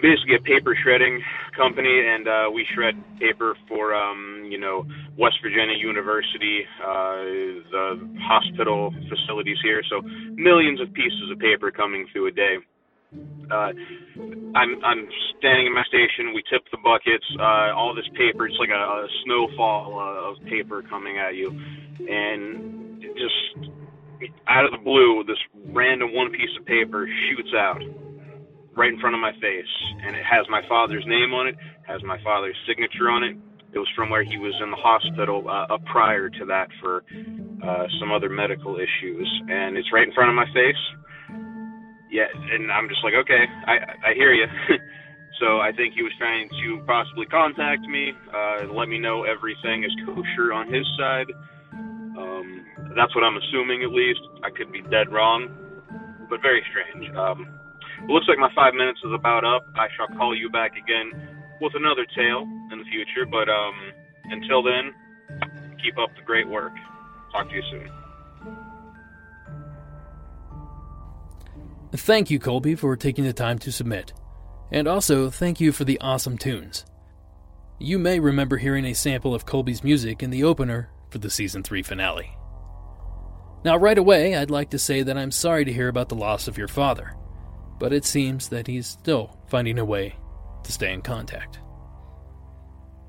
basically 0.03 0.37
a 0.37 0.43
paper 0.43 0.77
shredding 0.83 1.21
company, 1.57 2.03
and 2.07 2.29
uh, 2.29 2.51
we 2.53 2.67
shred 2.75 2.95
paper 3.19 3.57
for 3.69 3.95
um, 3.95 4.47
you 4.51 4.59
know 4.59 4.85
West 5.17 5.37
Virginia 5.43 5.77
University, 5.77 6.63
uh, 6.83 7.65
the 7.71 8.19
hospital 8.21 8.93
facilities 9.09 9.59
here. 9.63 9.83
So 9.89 10.03
millions 10.35 10.81
of 10.81 10.93
pieces 10.93 11.31
of 11.31 11.39
paper 11.39 11.71
coming 11.71 12.07
through 12.13 12.29
a 12.29 12.33
day. 12.33 12.57
Uh, 13.51 13.73
I'm 14.55 14.73
I'm 14.85 15.09
standing 15.39 15.67
in 15.67 15.75
my 15.75 15.85
station. 15.85 16.33
We 16.35 16.43
tip 16.51 16.63
the 16.71 16.79
buckets. 16.83 17.25
Uh, 17.39 17.77
all 17.77 17.95
this 17.95 18.09
paper, 18.17 18.47
it's 18.47 18.57
like 18.59 18.71
a, 18.71 18.83
a 18.83 19.07
snowfall 19.25 19.99
uh, 19.99 20.31
of 20.31 20.45
paper 20.49 20.83
coming 20.89 21.19
at 21.19 21.35
you, 21.35 21.51
and 22.09 23.03
just 23.03 23.71
out 24.49 24.65
of 24.65 24.71
the 24.73 24.83
blue, 24.83 25.25
this 25.27 25.41
random 25.73 26.15
one 26.15 26.31
piece 26.31 26.53
of 26.59 26.65
paper 26.67 27.09
shoots 27.29 27.53
out 27.57 27.83
right 28.75 28.93
in 28.93 29.01
front 29.01 29.15
of 29.15 29.21
my 29.21 29.33
face, 29.33 29.73
and 30.07 30.17
it 30.17 30.25
has 30.25 30.47
my 30.49 30.63
father's 30.69 31.05
name 31.07 31.35
on 31.35 31.47
it, 31.47 31.57
has 31.87 32.03
my 32.05 32.17
father's 32.25 32.57
signature 32.67 33.11
on 33.11 33.23
it, 33.23 33.37
it 33.73 33.79
was 33.79 33.89
from 33.97 34.11
where 34.11 34.23
he 34.23 34.37
was 34.37 34.53
in 34.63 34.71
the 34.71 34.77
hospital 34.77 35.45
uh, 35.49 35.73
up 35.73 35.85
prior 35.87 36.29
to 36.29 36.45
that 36.45 36.69
for 36.81 37.05
uh, 37.65 37.87
some 38.01 38.13
other 38.13 38.29
medical 38.29 38.77
issues, 38.77 39.29
and 39.49 39.77
it's 39.77 39.89
right 39.93 40.07
in 40.07 40.13
front 40.13 40.29
of 40.29 40.37
my 40.37 40.47
face. 40.53 40.83
Yeah, 42.13 42.29
and 42.29 42.69
I'm 42.69 42.93
just 42.93 43.01
like, 43.01 43.17
okay, 43.25 43.49
I 43.65 44.13
I 44.13 44.15
hear 44.15 44.37
you. 44.37 44.45
so 45.41 45.65
I 45.65 45.73
think 45.73 45.97
he 45.97 46.05
was 46.05 46.13
trying 46.21 46.45
to 46.61 46.85
possibly 46.85 47.25
contact 47.25 47.81
me, 47.89 48.13
uh, 48.29 48.69
let 48.69 48.93
me 48.93 49.01
know 49.01 49.25
everything 49.25 49.83
is 49.83 49.93
kosher 50.05 50.53
on 50.53 50.69
his 50.69 50.85
side. 51.01 51.33
Um, 51.73 52.93
that's 52.93 53.17
what 53.17 53.25
I'm 53.25 53.41
assuming, 53.41 53.81
at 53.83 53.97
least. 53.97 54.21
I 54.45 54.53
could 54.53 54.71
be 54.71 54.85
dead 54.93 55.09
wrong, 55.09 55.49
but 56.29 56.45
very 56.45 56.61
strange. 56.69 57.09
Um, 57.17 57.49
it 58.05 58.13
looks 58.13 58.29
like 58.29 58.37
my 58.37 58.53
five 58.55 58.75
minutes 58.75 59.01
is 59.01 59.13
about 59.17 59.49
up. 59.49 59.65
I 59.75 59.89
shall 59.97 60.13
call 60.19 60.37
you 60.37 60.51
back 60.51 60.77
again 60.77 61.17
with 61.65 61.73
another 61.75 62.05
tale 62.13 62.45
in 62.45 62.77
the 62.77 62.89
future. 62.93 63.25
But 63.25 63.49
um, 63.49 63.77
until 64.29 64.61
then, 64.61 64.93
keep 65.81 65.97
up 65.97 66.13
the 66.13 66.25
great 66.29 66.49
work. 66.49 66.77
Talk 67.33 67.49
to 67.49 67.55
you 67.55 67.63
soon. 67.73 68.02
Thank 71.95 72.31
you, 72.31 72.39
Colby, 72.39 72.75
for 72.75 72.97
taking 72.97 73.25
the 73.25 73.33
time 73.33 73.59
to 73.61 73.73
submit. 73.73 74.13
And 74.71 74.89
also, 74.89 75.29
thank 75.29 75.61
you 75.61 75.73
for 75.73 75.85
the 75.85 76.01
awesome 76.01 76.39
tunes. 76.39 76.87
You 77.79 77.99
may 77.99 78.19
remember 78.19 78.57
hearing 78.57 78.87
a 78.87 78.95
sample 78.95 79.35
of 79.35 79.45
Colby's 79.45 79.85
music 79.85 80.23
in 80.23 80.31
the 80.31 80.45
opener 80.45 80.91
for 81.11 81.19
the 81.19 81.29
season 81.29 81.63
3 81.63 81.83
finale. 81.83 82.31
Now, 83.65 83.77
right 83.77 83.99
away, 83.99 84.35
I'd 84.35 84.51
like 84.51 84.71
to 84.71 84.79
say 84.79 85.03
that 85.03 85.19
I'm 85.19 85.31
sorry 85.31 85.65
to 85.65 85.73
hear 85.73 85.89
about 85.89 86.09
the 86.09 86.15
loss 86.15 86.49
of 86.49 86.57
your 86.57 86.69
father, 86.69 87.15
but 87.79 87.93
it 87.93 88.05
seems 88.05 88.49
that 88.49 88.67
he's 88.67 88.87
still 88.87 89.39
finding 89.49 89.79
a 89.79 89.85
way 89.85 90.17
to 90.65 90.73
stay 90.73 90.93
in 90.93 91.03
contact. 91.03 91.61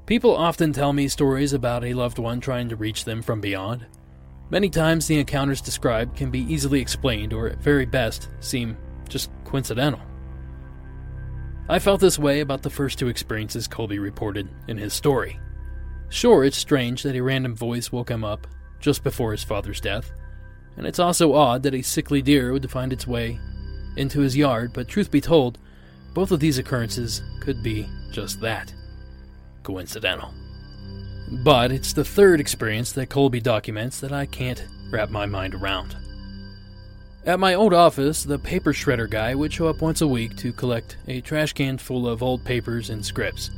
People 0.06 0.36
often 0.36 0.74
tell 0.74 0.92
me 0.92 1.08
stories 1.08 1.54
about 1.54 1.86
a 1.86 1.94
loved 1.94 2.20
one 2.20 2.42
trying 2.42 2.68
to 2.70 2.76
reach 2.76 3.06
them 3.06 3.22
from 3.22 3.40
beyond. 3.40 3.86
Many 4.50 4.70
times, 4.70 5.08
the 5.08 5.20
encounters 5.20 5.62
described 5.62 6.16
can 6.16 6.30
be 6.30 6.42
easily 6.42 6.80
explained, 6.80 7.34
or 7.34 7.48
at 7.48 7.58
very 7.58 7.86
best, 7.86 8.30
seem 8.40 8.78
just 9.10 9.32
coincidental. 9.46 10.02
I 11.70 11.80
felt 11.80 12.02
this 12.02 12.20
way 12.20 12.42
about 12.42 12.62
the 12.62 12.70
first 12.70 13.00
two 13.00 13.08
experiences 13.08 13.68
Colby 13.68 13.98
reported 13.98 14.50
in 14.68 14.78
his 14.78 14.94
story. 14.94 15.40
Sure, 16.10 16.44
it's 16.44 16.58
strange 16.58 17.04
that 17.04 17.16
a 17.16 17.24
random 17.24 17.56
voice 17.56 17.92
woke 17.92 18.12
him 18.12 18.24
up 18.24 18.46
just 18.80 19.04
before 19.04 19.32
his 19.32 19.44
father's 19.44 19.82
death, 19.82 20.12
and 20.78 20.86
it's 20.86 21.00
also 21.00 21.34
odd 21.34 21.64
that 21.64 21.74
a 21.74 21.82
sickly 21.82 22.22
deer 22.22 22.52
would 22.52 22.70
find 22.70 22.92
its 22.92 23.08
way 23.08 23.40
into 23.96 24.20
his 24.20 24.36
yard, 24.36 24.72
but 24.74 24.88
truth 24.88 25.10
be 25.10 25.22
told, 25.22 25.58
both 26.14 26.32
of 26.32 26.40
these 26.40 26.58
occurrences 26.60 27.24
could 27.40 27.64
be 27.64 27.88
just 28.12 28.42
that 28.42 28.74
coincidental. 29.64 30.34
But 31.42 31.72
it's 31.72 31.94
the 31.94 32.06
third 32.06 32.40
experience 32.40 32.92
that 32.92 33.10
Colby 33.10 33.42
documents 33.42 34.00
that 34.02 34.12
I 34.12 34.28
can't 34.28 34.64
wrap 34.92 35.10
my 35.10 35.26
mind 35.26 35.56
around. 35.56 35.98
At 37.26 37.40
my 37.40 37.56
old 37.56 37.74
office, 37.74 38.24
the 38.24 38.38
paper 38.38 38.72
shredder 38.72 39.10
guy 39.10 39.34
would 39.34 39.52
show 39.52 39.68
up 39.68 39.82
once 39.82 40.02
a 40.02 40.08
week 40.08 40.38
to 40.38 40.54
collect 40.54 40.98
a 41.08 41.22
trash 41.22 41.54
can 41.54 41.78
full 41.80 42.08
of 42.08 42.22
old 42.22 42.46
papers 42.46 42.92
and 42.92 43.04
scripts. 43.04 43.50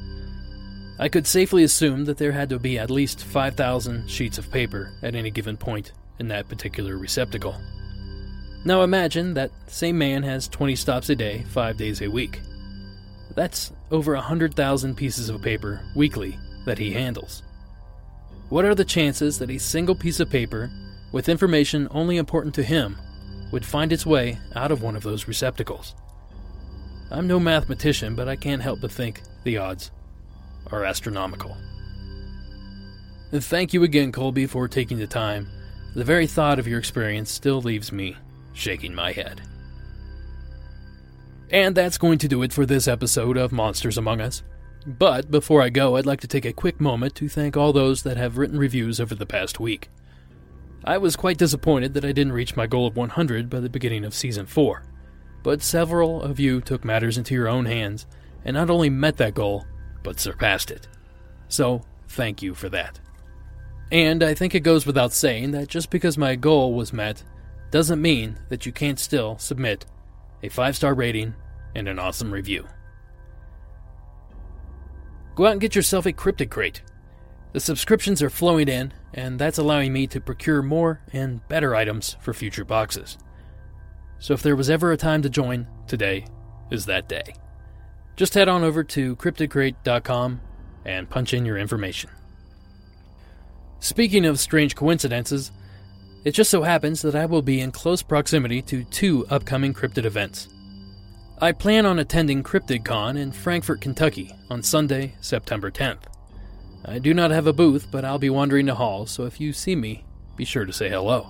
I 0.99 1.09
could 1.09 1.27
safely 1.27 1.63
assume 1.63 2.05
that 2.05 2.17
there 2.17 2.31
had 2.31 2.47
to 2.49 2.59
be 2.59 2.79
at 2.79 2.89
least 2.89 3.25
5,000 3.25 4.09
sheets 4.09 4.37
of 4.37 4.49
paper 4.49 4.93
at 5.03 5.13
any 5.13 5.29
given 5.29 5.57
point 5.57 5.91
in 6.19 6.29
that 6.29 6.47
particular 6.47 6.97
receptacle. 6.97 7.59
Now 8.63 8.83
imagine 8.83 9.33
that 9.33 9.51
same 9.67 9.97
man 9.97 10.23
has 10.23 10.47
20 10.47 10.77
stops 10.77 11.09
a 11.09 11.15
day, 11.15 11.43
5 11.49 11.75
days 11.75 12.01
a 12.01 12.07
week. 12.07 12.39
That's 13.33 13.73
over 13.91 14.13
100,000 14.13 14.95
pieces 14.95 15.27
of 15.27 15.41
paper 15.41 15.81
weekly 15.93 16.39
that 16.65 16.77
he 16.77 16.93
handles. 16.93 17.43
What 18.49 18.65
are 18.65 18.75
the 18.75 18.85
chances 18.85 19.39
that 19.39 19.49
a 19.49 19.57
single 19.57 19.95
piece 19.95 20.19
of 20.19 20.29
paper, 20.29 20.71
with 21.11 21.29
information 21.29 21.87
only 21.91 22.17
important 22.17 22.53
to 22.55 22.63
him, 22.63 22.97
would 23.51 23.65
find 23.65 23.91
its 23.91 24.05
way 24.05 24.37
out 24.55 24.71
of 24.71 24.81
one 24.81 24.95
of 24.95 25.03
those 25.03 25.27
receptacles? 25.27 25.95
I'm 27.11 27.27
no 27.27 27.39
mathematician, 27.39 28.15
but 28.15 28.27
I 28.27 28.35
can't 28.35 28.61
help 28.61 28.81
but 28.81 28.91
think 28.91 29.21
the 29.43 29.57
odds 29.57 29.91
are 30.71 30.85
astronomical. 30.85 31.55
And 33.31 33.43
thank 33.43 33.73
you 33.73 33.83
again, 33.83 34.11
Colby, 34.11 34.45
for 34.45 34.67
taking 34.67 34.97
the 34.97 35.07
time. 35.07 35.47
The 35.95 36.03
very 36.03 36.27
thought 36.27 36.59
of 36.59 36.67
your 36.67 36.79
experience 36.79 37.31
still 37.31 37.61
leaves 37.61 37.91
me 37.91 38.15
shaking 38.53 38.93
my 38.93 39.11
head. 39.11 39.41
And 41.51 41.75
that's 41.75 41.97
going 41.97 42.17
to 42.19 42.27
do 42.27 42.43
it 42.43 42.53
for 42.53 42.65
this 42.65 42.87
episode 42.87 43.37
of 43.37 43.51
Monsters 43.51 43.97
Among 43.97 44.21
Us. 44.21 44.41
But 44.85 45.31
before 45.31 45.61
I 45.61 45.69
go, 45.69 45.95
I'd 45.95 46.05
like 46.05 46.21
to 46.21 46.27
take 46.27 46.45
a 46.45 46.53
quick 46.53 46.79
moment 46.79 47.15
to 47.15 47.27
thank 47.27 47.57
all 47.57 47.73
those 47.73 48.03
that 48.03 48.17
have 48.17 48.37
written 48.37 48.59
reviews 48.59 48.99
over 48.99 49.15
the 49.15 49.25
past 49.25 49.59
week. 49.59 49.89
I 50.83 50.99
was 50.99 51.15
quite 51.15 51.39
disappointed 51.39 51.95
that 51.95 52.05
I 52.05 52.11
didn't 52.11 52.33
reach 52.33 52.55
my 52.55 52.67
goal 52.67 52.85
of 52.85 52.95
100 52.95 53.49
by 53.49 53.59
the 53.59 53.69
beginning 53.69 54.05
of 54.05 54.13
Season 54.13 54.45
4, 54.45 54.83
but 55.41 55.63
several 55.63 56.21
of 56.21 56.39
you 56.39 56.61
took 56.61 56.85
matters 56.85 57.17
into 57.17 57.33
your 57.33 57.47
own 57.47 57.65
hands 57.65 58.05
and 58.43 58.53
not 58.53 58.69
only 58.69 58.91
met 58.91 59.17
that 59.17 59.33
goal, 59.33 59.65
but 60.03 60.19
surpassed 60.19 60.69
it. 60.69 60.87
So, 61.47 61.81
thank 62.09 62.43
you 62.43 62.53
for 62.53 62.69
that. 62.69 62.99
And 63.91 64.21
I 64.21 64.35
think 64.35 64.53
it 64.53 64.59
goes 64.59 64.85
without 64.85 65.13
saying 65.13 65.51
that 65.51 65.67
just 65.67 65.89
because 65.89 66.17
my 66.17 66.35
goal 66.35 66.73
was 66.73 66.93
met 66.93 67.23
doesn't 67.71 68.01
mean 68.01 68.37
that 68.49 68.67
you 68.67 68.71
can't 68.71 68.99
still 68.99 69.37
submit 69.39 69.85
a 70.43 70.49
five 70.49 70.75
star 70.75 70.93
rating 70.93 71.33
and 71.73 71.87
an 71.87 71.97
awesome 71.97 72.31
review. 72.31 72.67
Go 75.35 75.45
out 75.45 75.51
and 75.51 75.61
get 75.61 75.75
yourself 75.75 76.05
a 76.05 76.13
Cryptid 76.13 76.49
Crate. 76.49 76.81
The 77.51 77.59
subscriptions 77.59 78.21
are 78.21 78.29
flowing 78.29 78.69
in, 78.69 78.93
and 79.13 79.37
that's 79.37 79.57
allowing 79.57 79.91
me 79.93 80.07
to 80.07 80.21
procure 80.21 80.61
more 80.61 81.01
and 81.11 81.45
better 81.47 81.75
items 81.75 82.15
for 82.21 82.33
future 82.33 82.65
boxes. 82.65 83.17
So 84.19 84.33
if 84.33 84.41
there 84.41 84.55
was 84.55 84.69
ever 84.69 84.91
a 84.91 84.97
time 84.97 85.21
to 85.21 85.29
join, 85.29 85.67
today 85.87 86.25
is 86.71 86.85
that 86.85 87.09
day. 87.09 87.35
Just 88.15 88.33
head 88.33 88.47
on 88.47 88.63
over 88.63 88.83
to 88.83 89.15
cryptidcrate.com 89.17 90.41
and 90.85 91.09
punch 91.09 91.33
in 91.33 91.45
your 91.45 91.57
information. 91.57 92.09
Speaking 93.79 94.25
of 94.25 94.39
strange 94.39 94.75
coincidences, 94.75 95.51
it 96.23 96.31
just 96.31 96.49
so 96.49 96.63
happens 96.63 97.01
that 97.01 97.15
I 97.15 97.25
will 97.25 97.41
be 97.41 97.59
in 97.59 97.71
close 97.71 98.01
proximity 98.01 98.61
to 98.63 98.83
two 98.85 99.27
upcoming 99.27 99.73
cryptid 99.73 100.05
events. 100.05 100.47
I 101.41 101.51
plan 101.51 101.85
on 101.85 101.99
attending 101.99 102.43
CryptidCon 102.43 103.17
in 103.17 103.33
Frankfort, 103.33 103.81
Kentucky 103.81 104.33
on 104.49 104.63
Sunday, 104.63 105.15
September 105.19 105.69
10th. 105.69 106.03
I 106.85 106.97
do 106.97 107.13
not 107.13 107.31
have 107.31 107.45
a 107.45 107.51
booth, 107.51 107.91
but 107.91 108.05
I'll 108.05 108.17
be 108.17 108.29
wandering 108.29 108.67
the 108.67 108.75
halls, 108.75 109.11
so 109.11 109.25
if 109.25 109.41
you 109.41 109.51
see 109.51 109.75
me, 109.75 110.05
be 110.37 110.45
sure 110.45 110.63
to 110.63 110.71
say 110.71 110.87
hello. 110.87 111.29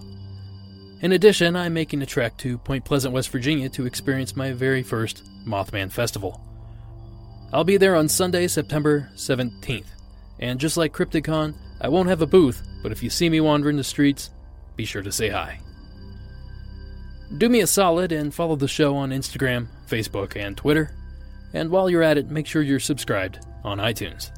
In 1.02 1.12
addition, 1.12 1.56
I'm 1.56 1.74
making 1.74 2.04
a 2.04 2.06
trek 2.06 2.38
to 2.38 2.60
Point 2.60 2.86
Pleasant, 2.86 3.16
West 3.16 3.30
Virginia 3.30 3.68
to 3.70 3.88
experience 3.88 4.36
my 4.36 4.52
very 4.52 4.84
first 4.84 5.24
Mothman 5.44 5.92
Festival. 5.92 6.40
I'll 7.52 7.64
be 7.64 7.78
there 7.78 7.96
on 7.96 8.08
Sunday, 8.08 8.48
September 8.48 9.10
17th, 9.16 9.88
and 10.40 10.60
just 10.60 10.78
like 10.78 10.94
CryptidCon, 10.94 11.56
I 11.82 11.88
won't 11.88 12.10
have 12.10 12.22
a 12.22 12.28
booth, 12.28 12.62
but 12.84 12.92
if 12.92 13.02
you 13.02 13.10
see 13.10 13.28
me 13.28 13.42
wandering 13.42 13.78
the 13.78 13.84
streets, 13.84 14.30
be 14.76 14.86
sure 14.86 15.02
to 15.02 15.12
say 15.12 15.30
hi. 15.30 15.62
Do 17.38 17.50
me 17.50 17.62
a 17.62 17.68
solid 17.68 18.12
and 18.12 18.34
follow 18.34 18.56
the 18.56 18.68
show 18.68 18.96
on 18.96 19.10
Instagram, 19.10 19.68
Facebook, 19.90 20.36
and 20.36 20.56
Twitter. 20.56 20.92
And 21.54 21.70
while 21.70 21.90
you're 21.90 22.04
at 22.04 22.18
it, 22.18 22.30
make 22.30 22.48
sure 22.48 22.62
you're 22.62 22.80
subscribed 22.80 23.40
on 23.64 23.80
iTunes. 23.80 24.32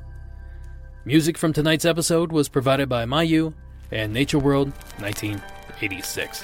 Music 1.06 1.38
from 1.38 1.54
tonight's 1.54 1.86
episode 1.86 2.32
was 2.32 2.50
provided 2.50 2.90
by 2.90 3.06
Mayu 3.06 3.54
and 3.92 4.14
Nature 4.14 4.40
World 4.40 4.70
1986. 5.00 6.44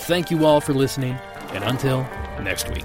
Thank 0.00 0.30
you 0.30 0.44
all 0.44 0.60
for 0.60 0.72
listening, 0.72 1.16
and 1.50 1.64
until 1.64 2.02
next 2.42 2.70
week. 2.70 2.84